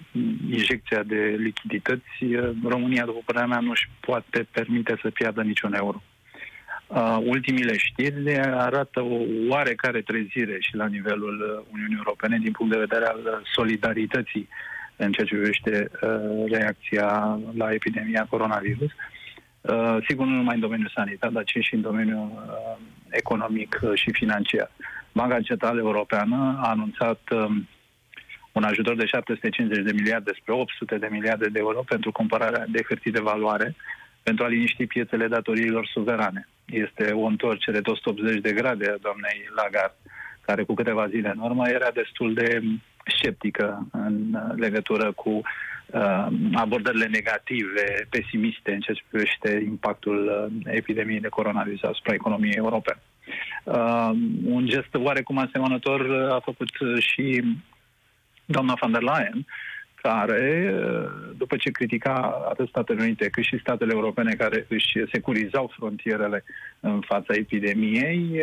injecția 0.51 1.03
de 1.03 1.37
lichidități, 1.39 2.25
uh, 2.25 2.51
România, 2.65 3.05
după 3.05 3.21
părerea 3.25 3.47
mea, 3.47 3.61
nu 3.61 3.71
își 3.71 3.89
poate 4.01 4.47
permite 4.51 4.99
să 5.03 5.11
piardă 5.11 5.43
niciun 5.43 5.75
euro. 5.75 6.03
Uh, 6.87 7.19
ultimile 7.25 7.77
știri 7.77 8.39
arată 8.39 9.01
o 9.01 9.19
oarecare 9.49 10.01
trezire 10.01 10.57
și 10.61 10.77
la 10.77 10.87
nivelul 10.87 11.41
uh, 11.41 11.65
Uniunii 11.73 11.97
Europene 11.97 12.39
din 12.39 12.53
punct 12.53 12.73
de 12.73 12.79
vedere 12.79 13.05
al 13.05 13.43
solidarității 13.55 14.49
în 14.97 15.13
ceea 15.13 15.27
ce 15.27 15.35
privește 15.35 15.91
uh, 16.03 16.51
reacția 16.51 17.39
la 17.57 17.73
epidemia 17.73 18.27
coronavirus. 18.31 18.91
Uh, 19.61 19.97
sigur, 20.09 20.27
nu 20.27 20.35
numai 20.35 20.55
în 20.55 20.61
domeniul 20.61 20.93
sanitar, 20.95 21.31
dar 21.31 21.45
ci 21.45 21.59
și 21.61 21.75
în 21.75 21.81
domeniul 21.81 22.31
uh, 22.35 22.77
economic 23.11 23.79
uh, 23.83 23.91
și 23.95 24.11
financiar. 24.13 24.71
Banca 25.13 25.41
Centrală 25.41 25.79
Europeană 25.79 26.59
a 26.63 26.69
anunțat 26.69 27.21
uh, 27.31 27.57
un 28.57 28.65
ajutor 28.65 28.97
de 28.97 29.07
750 29.07 29.85
de 29.85 29.93
miliarde 29.93 30.33
spre 30.41 30.53
800 30.53 30.99
de 30.99 31.09
miliarde 31.11 31.49
de 31.49 31.59
euro 31.59 31.83
pentru 31.89 32.13
cumpărarea 32.13 32.65
de 32.69 32.83
hârtii 32.89 33.17
de 33.19 33.21
valoare 33.21 33.75
pentru 34.23 34.45
a 34.45 34.49
liniști 34.49 34.87
piețele 34.87 35.27
datoriilor 35.27 35.87
suverane. 35.87 36.49
Este 36.65 37.13
o 37.13 37.25
întorcere 37.25 37.81
de 37.81 37.91
180 37.91 38.41
de 38.41 38.53
grade 38.53 38.87
a 38.89 39.03
doamnei 39.07 39.39
Lagarde, 39.57 39.97
care 40.41 40.63
cu 40.63 40.75
câteva 40.75 41.09
zile 41.09 41.33
în 41.35 41.41
urmă 41.41 41.69
era 41.69 41.91
destul 41.95 42.35
de 42.35 42.63
sceptică 43.17 43.87
în 43.93 44.15
legătură 44.57 45.13
cu 45.13 45.31
uh, 45.31 46.27
abordările 46.55 47.07
negative, 47.07 48.07
pesimiste 48.11 48.73
în 48.73 48.81
ceea 48.81 48.97
ce 48.97 49.05
privește 49.09 49.65
impactul 49.67 50.19
uh, 50.27 50.75
epidemiei 50.75 51.21
de 51.21 51.29
coronavirus 51.29 51.83
asupra 51.83 52.15
economiei 52.15 52.63
europene. 52.65 53.01
Uh, 53.65 54.11
un 54.45 54.67
gest 54.67 54.95
oarecum 54.95 55.39
asemănător 55.39 56.31
a 56.31 56.41
făcut 56.45 56.69
și 56.99 57.43
doamna 58.47 58.75
van 58.81 58.93
der 58.93 59.03
Leyen, 59.03 59.47
care, 60.03 60.75
după 61.37 61.57
ce 61.57 61.71
critica 61.71 62.45
atât 62.49 62.69
Statele 62.69 63.03
Unite 63.03 63.29
cât 63.29 63.45
și 63.45 63.59
statele 63.59 63.93
europene 63.93 64.35
care 64.35 64.67
își 64.69 64.93
securizau 65.13 65.73
frontierele 65.77 66.45
în 66.81 67.01
fața 67.01 67.35
epidemiei, 67.35 68.43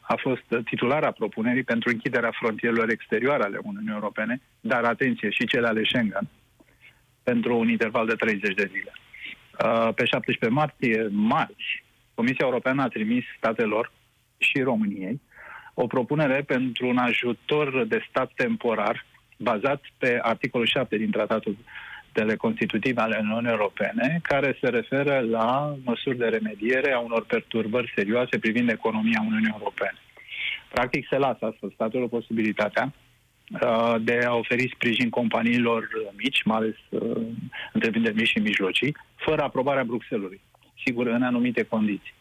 a 0.00 0.14
fost 0.16 0.64
titulara 0.64 1.10
propunerii 1.10 1.62
pentru 1.62 1.90
închiderea 1.90 2.30
frontierelor 2.40 2.90
exterioare 2.90 3.42
ale 3.42 3.58
Uniunii 3.62 3.92
Europene, 3.92 4.40
dar 4.60 4.84
atenție, 4.84 5.30
și 5.30 5.46
cele 5.46 5.66
ale 5.66 5.84
Schengen, 5.84 6.28
pentru 7.22 7.58
un 7.58 7.68
interval 7.68 8.06
de 8.06 8.14
30 8.14 8.54
de 8.54 8.70
zile. 8.70 8.92
Pe 9.94 10.04
17 10.04 10.48
martie, 10.48 11.08
marți, 11.10 11.84
Comisia 12.14 12.46
Europeană 12.46 12.82
a 12.82 12.88
trimis 12.88 13.24
statelor 13.36 13.92
și 14.38 14.60
României 14.60 15.20
o 15.74 15.86
propunere 15.86 16.42
pentru 16.42 16.88
un 16.88 16.96
ajutor 16.96 17.84
de 17.86 18.04
stat 18.08 18.30
temporar 18.34 19.04
bazat 19.36 19.82
pe 19.98 20.18
articolul 20.22 20.66
7 20.66 20.96
din 20.96 21.10
Tratatul 21.10 21.56
de 22.12 22.36
constitutive 22.36 23.00
ale 23.00 23.18
Uniunii 23.20 23.50
Europene, 23.50 24.20
care 24.22 24.58
se 24.60 24.68
referă 24.68 25.20
la 25.20 25.76
măsuri 25.84 26.18
de 26.18 26.26
remediere 26.26 26.92
a 26.92 26.98
unor 26.98 27.24
perturbări 27.24 27.92
serioase 27.94 28.38
privind 28.38 28.70
economia 28.70 29.20
Uniunii 29.26 29.54
Europene. 29.58 29.98
Practic 30.68 31.06
se 31.10 31.18
lasă 31.18 31.44
astfel 31.44 31.70
statelor 31.74 32.08
posibilitatea 32.08 32.92
uh, 32.92 33.94
de 34.00 34.18
a 34.26 34.34
oferi 34.34 34.72
sprijin 34.74 35.10
companiilor 35.10 35.88
mici, 36.16 36.42
mai 36.44 36.56
ales 36.56 36.76
uh, 36.88 37.26
întreprinderi 37.72 38.16
mici 38.16 38.28
și 38.28 38.38
mijlocii, 38.38 38.96
fără 39.16 39.42
aprobarea 39.42 39.84
Bruxellesului, 39.84 40.40
sigur, 40.84 41.06
în 41.06 41.22
anumite 41.22 41.62
condiții. 41.62 42.14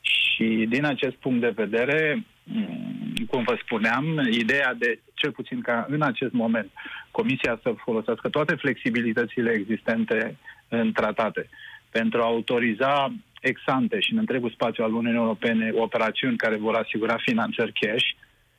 Și 0.00 0.66
din 0.68 0.84
acest 0.84 1.14
punct 1.14 1.40
de 1.40 1.52
vedere, 1.64 2.24
mm, 2.44 3.14
cum 3.28 3.42
vă 3.42 3.58
spuneam, 3.62 4.28
ideea 4.30 4.74
de, 4.74 4.98
cel 5.14 5.32
puțin 5.32 5.60
ca 5.60 5.86
în 5.88 6.02
acest 6.02 6.32
moment, 6.32 6.70
Comisia 7.10 7.58
să 7.62 7.74
folosească 7.76 8.28
toate 8.28 8.54
flexibilitățile 8.54 9.50
existente 9.50 10.36
în 10.68 10.92
tratate 10.92 11.48
pentru 11.90 12.20
a 12.20 12.24
autoriza 12.24 13.12
exante 13.40 14.00
și 14.00 14.12
în 14.12 14.18
întregul 14.18 14.50
spațiu 14.50 14.84
al 14.84 14.92
Uniunii 14.94 15.18
Europene 15.18 15.72
operațiuni 15.74 16.36
care 16.36 16.56
vor 16.56 16.74
asigura 16.74 17.16
finanțări 17.16 17.72
cash, 17.72 18.06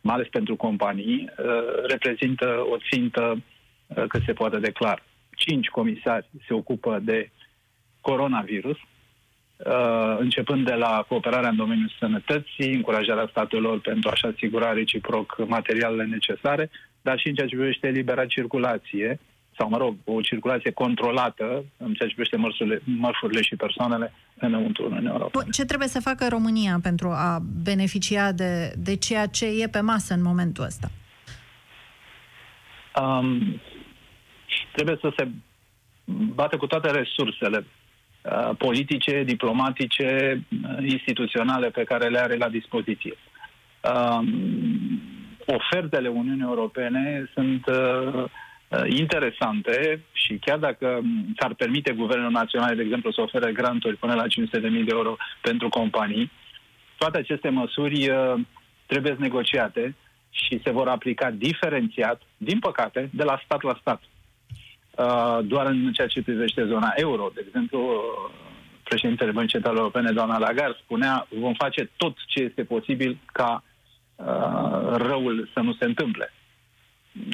mai 0.01 0.15
ales 0.15 0.27
pentru 0.27 0.55
companii, 0.55 1.29
uh, 1.37 1.45
reprezintă 1.87 2.65
o 2.69 2.77
țintă 2.91 3.41
uh, 3.87 4.03
cât 4.07 4.23
se 4.25 4.33
poate 4.33 4.59
declara. 4.59 5.03
Cinci 5.35 5.67
comisari 5.67 6.27
se 6.47 6.53
ocupă 6.53 6.99
de 7.03 7.29
coronavirus, 8.01 8.77
Uh, 8.77 8.94
începând 10.19 10.65
de 10.65 10.73
la 10.73 11.05
cooperarea 11.07 11.49
în 11.49 11.55
domeniul 11.55 11.91
sănătății, 11.99 12.73
încurajarea 12.73 13.27
statelor 13.29 13.79
pentru 13.79 14.09
a-și 14.09 14.25
asigura 14.25 14.73
reciproc 14.73 15.47
materialele 15.47 16.03
necesare, 16.03 16.69
dar 17.01 17.19
și 17.19 17.27
în 17.27 17.33
ceea 17.35 17.47
ce 17.47 17.55
privește 17.55 17.87
libera 17.87 18.25
circulație, 18.25 19.19
sau, 19.57 19.69
mă 19.69 19.77
rog, 19.77 19.95
o 20.03 20.21
circulație 20.21 20.71
controlată 20.71 21.43
în 21.77 21.93
ceea 21.93 22.09
ce 22.09 22.13
privește 22.13 22.37
mărsurile, 22.37 22.81
mărfurile 22.83 23.41
și 23.41 23.55
persoanele 23.55 24.13
înăuntru 24.39 24.85
Uniunii 24.85 25.09
Europene. 25.09 25.49
Ce 25.51 25.65
trebuie 25.65 25.87
să 25.87 25.99
facă 25.99 26.27
România 26.29 26.79
pentru 26.81 27.09
a 27.09 27.39
beneficia 27.63 28.31
de, 28.31 28.73
de 28.77 28.95
ceea 28.95 29.25
ce 29.25 29.45
e 29.45 29.67
pe 29.67 29.79
masă 29.79 30.13
în 30.13 30.21
momentul 30.21 30.63
ăsta? 30.63 30.91
Um, 33.01 33.61
trebuie 34.73 34.97
să 35.01 35.13
se 35.17 35.27
bată 36.07 36.57
cu 36.57 36.67
toate 36.67 36.91
resursele 36.91 37.57
Uh, 37.57 37.84
politice, 38.57 39.23
diplomatice, 39.23 40.41
uh, 40.63 40.89
instituționale 40.89 41.69
pe 41.69 41.83
care 41.83 42.07
le 42.07 42.19
are 42.19 42.35
la 42.35 42.49
dispoziție. 42.49 43.13
Um, 43.81 45.01
ofertele 45.45 46.07
Uniunii 46.07 46.43
Europene 46.43 47.29
sunt 47.33 47.65
uh, 47.65 48.23
interesante 48.85 50.01
și 50.11 50.38
chiar 50.38 50.57
dacă 50.57 51.01
s-ar 51.39 51.53
permite 51.53 51.93
guvernul 51.93 52.31
național, 52.31 52.75
de 52.75 52.81
exemplu, 52.81 53.11
să 53.11 53.21
ofere 53.21 53.51
granturi 53.51 53.95
până 53.95 54.13
la 54.13 54.23
500.000 54.23 54.29
de 54.59 54.83
euro 54.88 55.15
pentru 55.41 55.69
companii, 55.69 56.31
toate 56.97 57.17
aceste 57.17 57.49
măsuri 57.49 58.11
trebuie 58.85 59.15
negociate 59.19 59.95
și 60.29 60.61
se 60.63 60.71
vor 60.71 60.88
aplica 60.88 61.31
diferențiat, 61.31 62.21
din 62.38 62.59
păcate, 62.59 63.09
de 63.13 63.23
la 63.23 63.41
stat 63.43 63.61
la 63.61 63.77
stat. 63.79 64.01
Uh, 64.97 65.39
doar 65.43 65.65
în 65.65 65.91
ceea 65.93 66.08
ce 66.08 66.21
privește 66.21 66.65
zona 66.65 66.93
euro. 66.95 67.31
De 67.34 67.43
exemplu, 67.47 67.79
uh, 67.79 68.34
președintele 68.84 69.31
Băncii 69.31 69.51
Centrale 69.51 69.77
Europene, 69.77 70.12
doamna 70.12 70.38
Lagarde, 70.38 70.77
spunea 70.84 71.27
vom 71.39 71.53
face 71.53 71.91
tot 71.97 72.15
ce 72.27 72.41
este 72.41 72.63
posibil 72.63 73.17
ca 73.25 73.63
uh, 74.15 74.95
răul 74.95 75.49
să 75.53 75.60
nu 75.60 75.73
se 75.73 75.86
întâmple. 75.86 76.34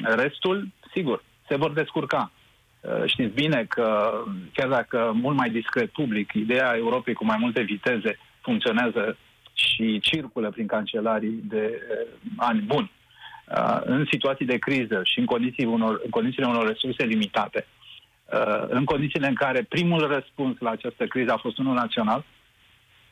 Restul, 0.02 0.68
sigur, 0.94 1.24
se 1.48 1.56
vor 1.56 1.72
descurca. 1.72 2.32
Uh, 2.80 3.02
știți 3.06 3.34
bine 3.34 3.64
că, 3.68 4.12
chiar 4.52 4.68
dacă 4.68 5.12
mult 5.14 5.36
mai 5.36 5.50
discret 5.50 5.90
public, 5.90 6.32
ideea 6.32 6.74
Europei 6.76 7.14
cu 7.14 7.24
mai 7.24 7.36
multe 7.40 7.62
viteze 7.62 8.18
funcționează 8.40 9.16
și 9.54 10.00
circulă 10.00 10.50
prin 10.50 10.66
cancelarii 10.66 11.40
de 11.44 11.80
uh, 11.80 12.08
ani 12.36 12.60
buni. 12.60 12.90
Uh, 13.48 13.80
în 13.84 14.06
situații 14.10 14.46
de 14.46 14.58
criză 14.58 15.00
și 15.04 15.18
în, 15.18 15.24
condiții 15.24 15.64
unor, 15.64 16.00
în 16.04 16.10
condițiile 16.10 16.48
unor 16.48 16.66
resurse 16.66 17.04
limitate, 17.04 17.66
uh, 18.32 18.64
în 18.68 18.84
condițiile 18.84 19.26
în 19.26 19.34
care 19.34 19.66
primul 19.68 20.06
răspuns 20.06 20.56
la 20.58 20.70
această 20.70 21.06
criză 21.06 21.32
a 21.32 21.36
fost 21.36 21.58
unul 21.58 21.74
național, 21.74 22.24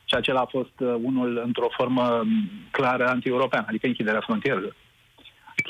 și 0.05 0.15
acela 0.15 0.39
a 0.39 0.45
fost 0.45 0.79
uh, 0.79 0.95
unul 1.01 1.41
într-o 1.45 1.67
formă 1.69 2.23
clară 2.71 3.07
anti-europeană, 3.07 3.65
adică 3.69 3.87
închiderea 3.87 4.19
frontierelor. 4.19 4.75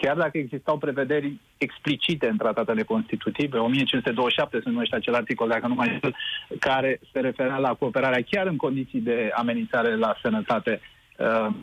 Chiar 0.02 0.18
dacă 0.18 0.38
existau 0.38 0.78
prevederi 0.78 1.40
explicite 1.58 2.28
în 2.28 2.38
tratatele 2.38 2.84
constitutive, 2.84 3.58
1527 3.58 4.62
se 4.64 4.70
numește 4.70 4.96
acel 4.96 5.14
articol, 5.14 5.48
dacă 5.48 5.68
nu 5.68 5.74
mai 5.74 5.94
știu, 5.96 6.12
care 6.60 7.00
se 7.12 7.20
referea 7.20 7.58
la 7.58 7.74
cooperarea 7.74 8.24
chiar 8.30 8.48
în 8.48 8.58
condiții 8.58 9.00
de 9.00 9.32
amenințare 9.36 9.96
la 9.96 10.16
sănătate, 10.22 10.82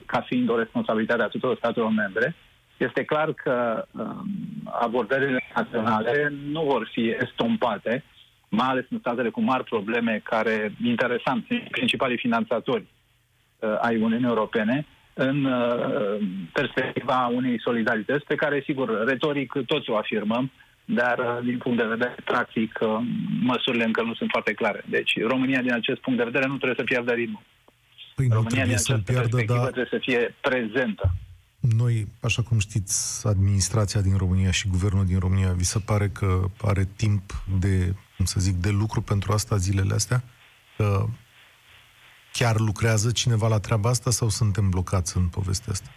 ca 0.06 0.20
fiind 0.26 0.48
o 0.48 0.58
responsabilitate 0.58 1.22
a 1.22 1.28
tuturor 1.28 1.56
statelor 1.56 1.90
membre, 1.90 2.36
este 2.78 3.04
clar 3.04 3.32
că 3.32 3.84
um, 3.90 4.26
abordările 4.64 5.44
naționale 5.54 6.32
nu 6.50 6.62
vor 6.62 6.88
fi 6.92 7.16
estompate, 7.20 8.04
mai 8.48 8.68
ales 8.68 8.84
în 8.90 8.98
statele 8.98 9.28
cu 9.28 9.40
mari 9.40 9.64
probleme 9.64 10.20
care, 10.24 10.72
interesant, 10.84 11.44
sunt 11.46 11.70
principalii 11.70 12.18
finanțatori 12.18 12.86
uh, 13.58 13.78
ai 13.80 13.96
Uniunii 14.00 14.28
Europene, 14.28 14.86
în 15.14 15.44
uh, 15.44 16.26
perspectiva 16.52 17.26
unei 17.26 17.60
solidarități 17.60 18.24
pe 18.24 18.34
care, 18.34 18.62
sigur, 18.64 19.04
retoric 19.06 19.52
toți 19.66 19.90
o 19.90 19.96
afirmăm, 19.96 20.50
dar 20.84 21.18
uh, 21.18 21.38
din 21.44 21.58
punct 21.58 21.78
de 21.78 21.84
vedere 21.84 22.14
practic 22.24 22.78
uh, 22.80 22.98
măsurile 23.40 23.84
încă 23.84 24.02
nu 24.02 24.14
sunt 24.14 24.30
foarte 24.30 24.52
clare. 24.52 24.84
Deci 24.88 25.22
România 25.22 25.60
din 25.60 25.72
acest 25.72 26.00
punct 26.00 26.18
de 26.18 26.24
vedere 26.24 26.46
nu 26.46 26.56
trebuie 26.56 26.78
să 26.78 26.84
piardă 26.84 27.12
ritmul. 27.12 27.42
Păi 28.14 28.28
România 28.30 28.64
din 28.64 28.72
această 28.72 29.02
pierdă, 29.04 29.42
da... 29.46 29.60
trebuie 29.60 29.88
să 29.90 29.98
fie 29.98 30.34
prezentă 30.40 31.12
Noi, 31.60 32.06
așa 32.22 32.42
cum 32.42 32.58
știți, 32.58 33.26
administrația 33.26 34.00
din 34.00 34.16
România 34.16 34.50
și 34.50 34.68
guvernul 34.68 35.06
din 35.06 35.18
România, 35.18 35.52
vi 35.52 35.64
se 35.64 35.78
pare 35.86 36.08
că 36.08 36.44
are 36.62 36.88
timp 36.96 37.22
de, 37.60 37.94
cum 38.16 38.24
să 38.24 38.40
zic, 38.40 38.54
de 38.54 38.70
lucru 38.70 39.00
pentru 39.00 39.32
asta 39.32 39.56
zilele 39.56 39.94
astea? 39.94 40.22
Că 40.76 41.04
chiar 42.32 42.58
lucrează 42.58 43.10
cineva 43.10 43.48
la 43.48 43.58
treaba 43.58 43.88
asta 43.88 44.10
sau 44.10 44.28
suntem 44.28 44.70
blocați 44.70 45.16
în 45.16 45.28
povestea 45.28 45.72
asta? 45.72 45.90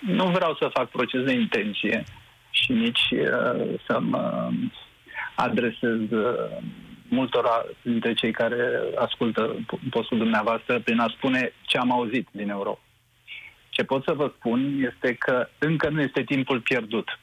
Nu 0.00 0.30
vreau 0.30 0.54
să 0.54 0.70
fac 0.72 0.88
proces 0.90 1.24
de 1.24 1.32
intenție 1.32 2.04
și 2.50 2.72
nici 2.72 3.10
uh, 3.10 3.78
să 3.86 4.00
mă 4.00 4.50
adresez 5.34 6.10
uh, 6.10 6.62
multora 7.08 7.64
dintre 7.82 8.14
cei 8.14 8.32
care 8.32 8.56
ascultă 8.98 9.56
postul 9.90 10.18
dumneavoastră 10.18 10.80
prin 10.80 10.98
a 10.98 11.08
spune 11.16 11.52
ce 11.62 11.78
am 11.78 11.92
auzit 11.92 12.28
din 12.32 12.48
Europa. 12.48 12.80
Ce 13.74 13.84
pot 13.84 14.04
să 14.04 14.12
vă 14.12 14.32
spun 14.36 14.90
este 14.92 15.14
că 15.14 15.48
încă 15.58 15.88
nu 15.88 16.00
este 16.00 16.22
timpul 16.22 16.60
pierdut. 16.60 17.18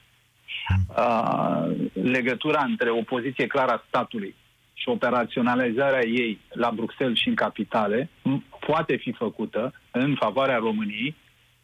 Uh, 0.97 1.75
legătura 1.93 2.63
între 2.63 2.89
o 2.89 3.01
poziție 3.01 3.47
clară 3.47 3.71
a 3.71 3.83
statului 3.87 4.35
și 4.73 4.89
operaționalizarea 4.89 6.05
ei 6.05 6.39
la 6.49 6.71
Bruxelles 6.71 7.17
și 7.17 7.27
în 7.27 7.35
capitale 7.35 8.09
poate 8.67 8.95
fi 8.95 9.11
făcută 9.11 9.73
în 9.91 10.15
favoarea 10.19 10.57
României 10.57 11.15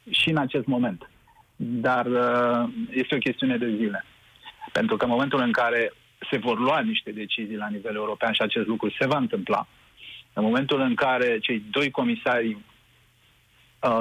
și 0.09 0.29
în 0.29 0.37
acest 0.37 0.65
moment. 0.65 1.09
Dar 1.55 2.05
uh, 2.05 2.69
este 2.89 3.15
o 3.15 3.25
chestiune 3.27 3.57
de 3.57 3.75
zile. 3.75 4.05
Pentru 4.71 4.97
că 4.97 5.05
în 5.05 5.11
momentul 5.11 5.41
în 5.41 5.51
care 5.51 5.93
se 6.29 6.37
vor 6.37 6.59
lua 6.59 6.79
niște 6.79 7.11
decizii 7.11 7.57
la 7.57 7.67
nivel 7.67 7.95
european 7.95 8.33
și 8.33 8.41
acest 8.41 8.67
lucru 8.67 8.89
se 8.99 9.07
va 9.07 9.17
întâmpla, 9.17 9.67
în 10.33 10.43
momentul 10.43 10.81
în 10.81 10.95
care 10.95 11.39
cei 11.39 11.63
doi 11.71 11.91
comisari, 11.91 12.47
uh, 12.47 12.74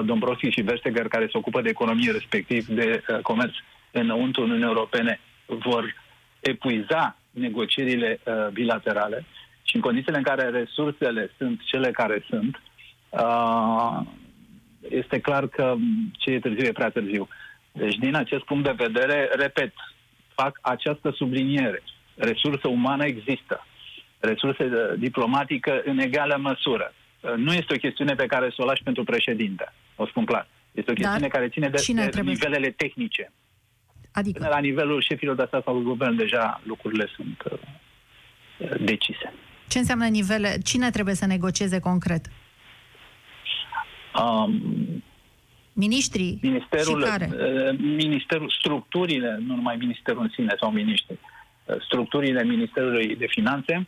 Dombrovski 0.05 0.49
și 0.49 0.61
Vestager, 0.61 1.09
care 1.09 1.28
se 1.30 1.39
ocupă 1.39 1.61
de 1.61 1.68
economie, 1.68 2.11
respectiv 2.11 2.66
de 2.66 3.03
uh, 3.09 3.18
comerț 3.18 3.55
înăuntru 3.91 4.43
Uniunii 4.43 4.64
Europene, 4.64 5.20
vor 5.47 5.95
epuiza 6.41 7.16
negocierile 7.30 8.20
uh, 8.24 8.49
bilaterale 8.53 9.24
și 9.62 9.74
în 9.76 9.80
condițiile 9.80 10.16
în 10.16 10.22
care 10.22 10.49
resursele 10.49 11.30
sunt 11.39 11.61
cele 11.64 11.91
care 11.91 12.24
sunt, 12.28 12.62
uh, 13.11 14.01
este 14.89 15.18
clar 15.18 15.47
că 15.47 15.74
ce 16.12 16.30
e 16.30 16.39
târziu 16.39 16.66
e 16.66 16.72
prea 16.72 16.91
târziu. 16.91 17.28
Deci, 17.72 17.95
din 17.95 18.14
acest 18.14 18.45
punct 18.45 18.64
de 18.64 18.85
vedere, 18.85 19.30
repet, 19.32 19.72
fac 20.35 20.59
această 20.62 21.11
subliniere. 21.16 21.82
Resursă 22.14 22.68
umană 22.68 23.05
există. 23.05 23.66
Resurse 24.18 24.95
diplomatică 24.99 25.82
în 25.85 25.99
egală 25.99 26.37
măsură. 26.41 26.93
Uh, 27.25 27.35
nu 27.37 27.53
este 27.53 27.75
o 27.75 27.77
chestiune 27.77 28.14
pe 28.14 28.27
care 28.27 28.53
să 28.57 28.62
o 28.62 28.64
lași 28.64 28.83
pentru 28.83 29.05
președinte. 29.05 29.72
O 29.97 30.07
spun 30.07 30.25
clar. 30.25 30.49
Este 30.72 30.91
o 30.91 30.95
chestiune 30.95 31.18
Dar 31.18 31.29
care 31.29 31.49
ține 31.49 31.68
de, 31.68 32.11
de 32.11 32.20
nivelele 32.20 32.70
tehnice. 32.70 33.33
Adică? 34.12 34.39
Până 34.39 34.51
la 34.51 34.59
nivelul 34.59 35.03
șefilor 35.03 35.35
de 35.37 35.45
stat 35.47 35.64
sau 35.64 35.81
guvern, 35.81 36.16
deja 36.16 36.61
lucrurile 36.64 37.09
sunt 37.16 37.43
uh, 37.51 37.59
decise. 38.81 39.33
Ce 39.68 39.79
înseamnă 39.79 40.07
nivele? 40.07 40.59
Cine 40.64 40.91
trebuie 40.91 41.14
să 41.14 41.27
negocieze 41.27 41.81
concret? 41.81 42.27
Um, 44.22 45.03
Ministrii 45.72 46.39
ministerul, 46.43 47.03
și 47.03 47.09
care? 47.09 47.29
Uh, 47.33 47.79
ministerul, 47.79 48.55
structurile, 48.59 49.39
nu 49.47 49.55
numai 49.55 49.77
ministerul 49.77 50.22
în 50.22 50.31
sine 50.35 50.55
sau 50.61 50.70
miniștri, 50.70 51.18
uh, 51.64 51.77
structurile 51.81 52.45
Ministerului 52.45 53.16
de 53.16 53.27
Finanțe, 53.27 53.87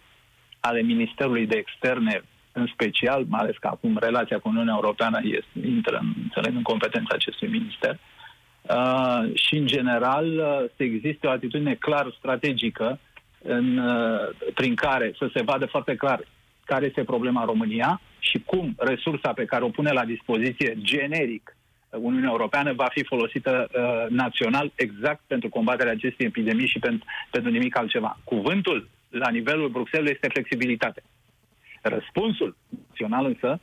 ale 0.61 0.83
Ministerului 0.83 1.47
de 1.47 1.57
Externe 1.57 2.23
în 2.57 2.67
special, 2.73 3.25
mai 3.29 3.41
ales 3.41 3.57
că 3.61 3.67
acum 3.67 3.97
relația 4.01 4.39
cu 4.39 4.49
Uniunea 4.49 4.75
Europeană 4.75 5.19
este, 5.23 5.69
intră 5.69 5.99
în, 6.01 6.13
înțeleg, 6.23 6.57
în 6.57 6.63
competența 6.63 7.15
acestui 7.15 7.49
minister, 7.49 7.91
uh, 7.91 7.99
Uh, 8.69 9.31
și, 9.35 9.57
în 9.57 9.67
general, 9.67 10.27
uh, 10.27 10.71
să 10.77 10.83
existe 10.83 11.27
o 11.27 11.31
atitudine 11.31 11.75
clar 11.75 12.15
strategică 12.19 12.99
în, 13.43 13.79
uh, 13.79 14.29
prin 14.55 14.75
care 14.75 15.15
să 15.19 15.31
se 15.35 15.43
vadă 15.43 15.67
foarte 15.67 15.95
clar 15.95 16.21
care 16.65 16.87
este 16.87 17.05
problema 17.05 17.41
în 17.41 17.47
România 17.47 18.01
și 18.19 18.43
cum 18.47 18.75
resursa 18.79 19.33
pe 19.33 19.45
care 19.45 19.65
o 19.65 19.69
pune 19.69 19.91
la 19.93 20.05
dispoziție 20.05 20.75
generic 20.79 21.57
Uniunea 21.91 22.29
Europeană 22.31 22.73
va 22.73 22.89
fi 22.91 23.05
folosită 23.05 23.69
uh, 23.71 24.11
național 24.11 24.73
exact 24.75 25.21
pentru 25.27 25.49
combaterea 25.49 25.93
acestei 25.93 26.27
epidemii 26.27 26.67
și 26.67 26.79
pentru, 26.79 27.07
pentru 27.31 27.51
nimic 27.51 27.79
altceva. 27.79 28.19
Cuvântul 28.25 28.89
la 29.09 29.29
nivelul 29.29 29.69
Bruxelles 29.69 30.13
este 30.13 30.29
flexibilitate. 30.29 31.03
Răspunsul 31.89 32.57
național 32.89 33.25
însă 33.25 33.61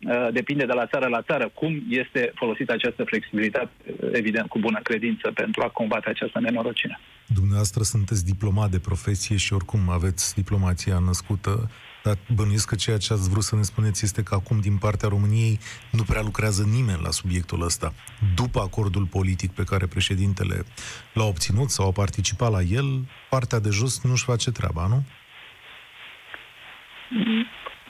Uh, 0.00 0.28
depinde 0.32 0.64
de 0.64 0.72
la 0.72 0.86
țară 0.86 1.06
la 1.06 1.22
țară 1.22 1.50
cum 1.54 1.82
este 1.88 2.32
folosită 2.34 2.72
această 2.72 3.04
flexibilitate, 3.04 3.70
uh, 3.86 4.08
evident, 4.12 4.48
cu 4.48 4.58
bună 4.58 4.80
credință 4.82 5.30
pentru 5.34 5.62
a 5.62 5.68
combate 5.68 6.08
această 6.08 6.40
nenorocire. 6.40 7.00
Dumneavoastră 7.26 7.82
sunteți 7.82 8.24
diplomat 8.24 8.70
de 8.70 8.78
profesie 8.78 9.36
și 9.36 9.52
oricum 9.52 9.88
aveți 9.88 10.34
diplomația 10.34 10.98
născută, 10.98 11.70
dar 12.02 12.18
bănuiesc 12.34 12.68
că 12.68 12.74
ceea 12.74 12.98
ce 12.98 13.12
ați 13.12 13.30
vrut 13.30 13.42
să 13.42 13.56
ne 13.56 13.62
spuneți 13.62 14.04
este 14.04 14.22
că 14.22 14.34
acum 14.34 14.60
din 14.60 14.76
partea 14.76 15.08
României 15.08 15.58
nu 15.90 16.02
prea 16.02 16.22
lucrează 16.22 16.62
nimeni 16.62 17.02
la 17.02 17.10
subiectul 17.10 17.62
ăsta. 17.62 17.92
După 18.34 18.60
acordul 18.60 19.04
politic 19.06 19.50
pe 19.50 19.64
care 19.64 19.86
președintele 19.86 20.64
l-a 21.12 21.24
obținut 21.24 21.70
sau 21.70 21.88
a 21.88 21.92
participat 21.92 22.50
la 22.50 22.62
el, 22.62 23.04
partea 23.30 23.58
de 23.58 23.70
jos 23.70 24.02
nu-și 24.02 24.24
face 24.24 24.50
treaba, 24.50 24.86
nu? 24.86 25.02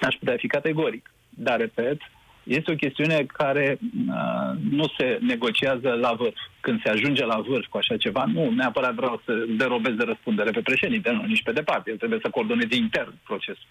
Aș 0.02 0.14
putea 0.14 0.36
fi 0.36 0.46
categoric. 0.46 1.10
Dar, 1.28 1.58
repet, 1.58 2.00
este 2.46 2.72
o 2.72 2.74
chestiune 2.74 3.26
care 3.32 3.78
uh, 3.80 4.58
nu 4.70 4.84
se 4.98 5.18
negociază 5.20 5.88
la 5.88 6.12
vârf. 6.12 6.36
Când 6.60 6.80
se 6.82 6.88
ajunge 6.88 7.24
la 7.24 7.40
vârf 7.48 7.66
cu 7.66 7.76
așa 7.76 7.96
ceva, 7.96 8.24
nu 8.32 8.50
neapărat 8.50 8.94
vreau 8.94 9.22
să 9.24 9.44
derobez 9.48 9.94
de 9.94 10.04
răspundere 10.04 10.50
pe 10.50 10.60
președinte, 10.60 11.10
nu, 11.10 11.22
nici 11.22 11.42
pe 11.42 11.52
departe. 11.52 11.90
El 11.90 11.96
trebuie 11.96 12.18
să 12.22 12.30
coordoneze 12.30 12.76
intern 12.76 13.14
procesul. 13.24 13.66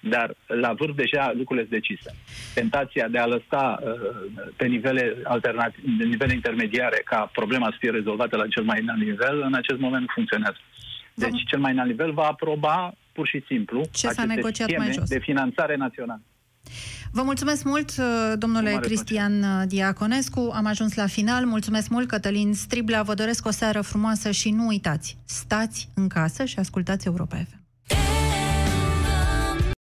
Dar 0.00 0.34
la 0.46 0.72
vârf 0.72 0.94
deja 0.94 1.32
lucrurile 1.36 1.66
sunt 1.68 1.80
decise. 1.80 2.14
Tentația 2.54 3.08
de 3.08 3.18
a 3.18 3.26
lăsa 3.26 3.78
uh, 3.82 3.92
pe 4.56 4.66
nivele, 4.66 5.16
alternative, 5.24 6.04
nivele 6.04 6.32
intermediare 6.32 7.02
ca 7.04 7.30
problema 7.32 7.66
să 7.70 7.76
fie 7.78 7.90
rezolvată 7.90 8.36
la 8.36 8.46
cel 8.46 8.62
mai 8.62 8.80
înalt 8.80 9.00
nivel, 9.00 9.42
în 9.42 9.54
acest 9.54 9.78
moment 9.78 10.00
nu 10.00 10.12
funcționează. 10.14 10.58
Deci 11.14 11.44
cel 11.46 11.58
mai 11.58 11.72
înalt 11.72 11.88
nivel 11.88 12.12
va 12.12 12.26
aproba 12.26 12.94
pur 13.16 13.26
și 13.26 13.44
simplu 13.46 13.78
Ce 13.90 14.06
aceste 14.06 14.34
negociat 14.34 14.76
mai 14.76 14.92
jos? 14.92 15.08
de 15.08 15.18
finanțare 15.18 15.76
națională. 15.76 16.22
Vă 17.12 17.22
mulțumesc 17.22 17.64
mult, 17.64 17.90
uh, 17.98 18.32
domnule 18.38 18.78
Cristian 18.80 19.42
uh, 19.42 19.62
Diaconescu. 19.66 20.50
Am 20.54 20.66
ajuns 20.66 20.94
la 20.94 21.06
final. 21.06 21.44
Mulțumesc 21.44 21.88
mult, 21.88 22.08
Cătălin 22.08 22.54
Striblea. 22.54 23.02
Vă 23.02 23.14
doresc 23.14 23.46
o 23.46 23.50
seară 23.50 23.80
frumoasă 23.80 24.30
și 24.30 24.50
nu 24.50 24.66
uitați, 24.66 25.18
stați 25.24 25.88
în 25.94 26.08
casă 26.08 26.44
și 26.44 26.58
ascultați 26.58 27.06
Europa 27.06 27.36
FM. 27.36 27.65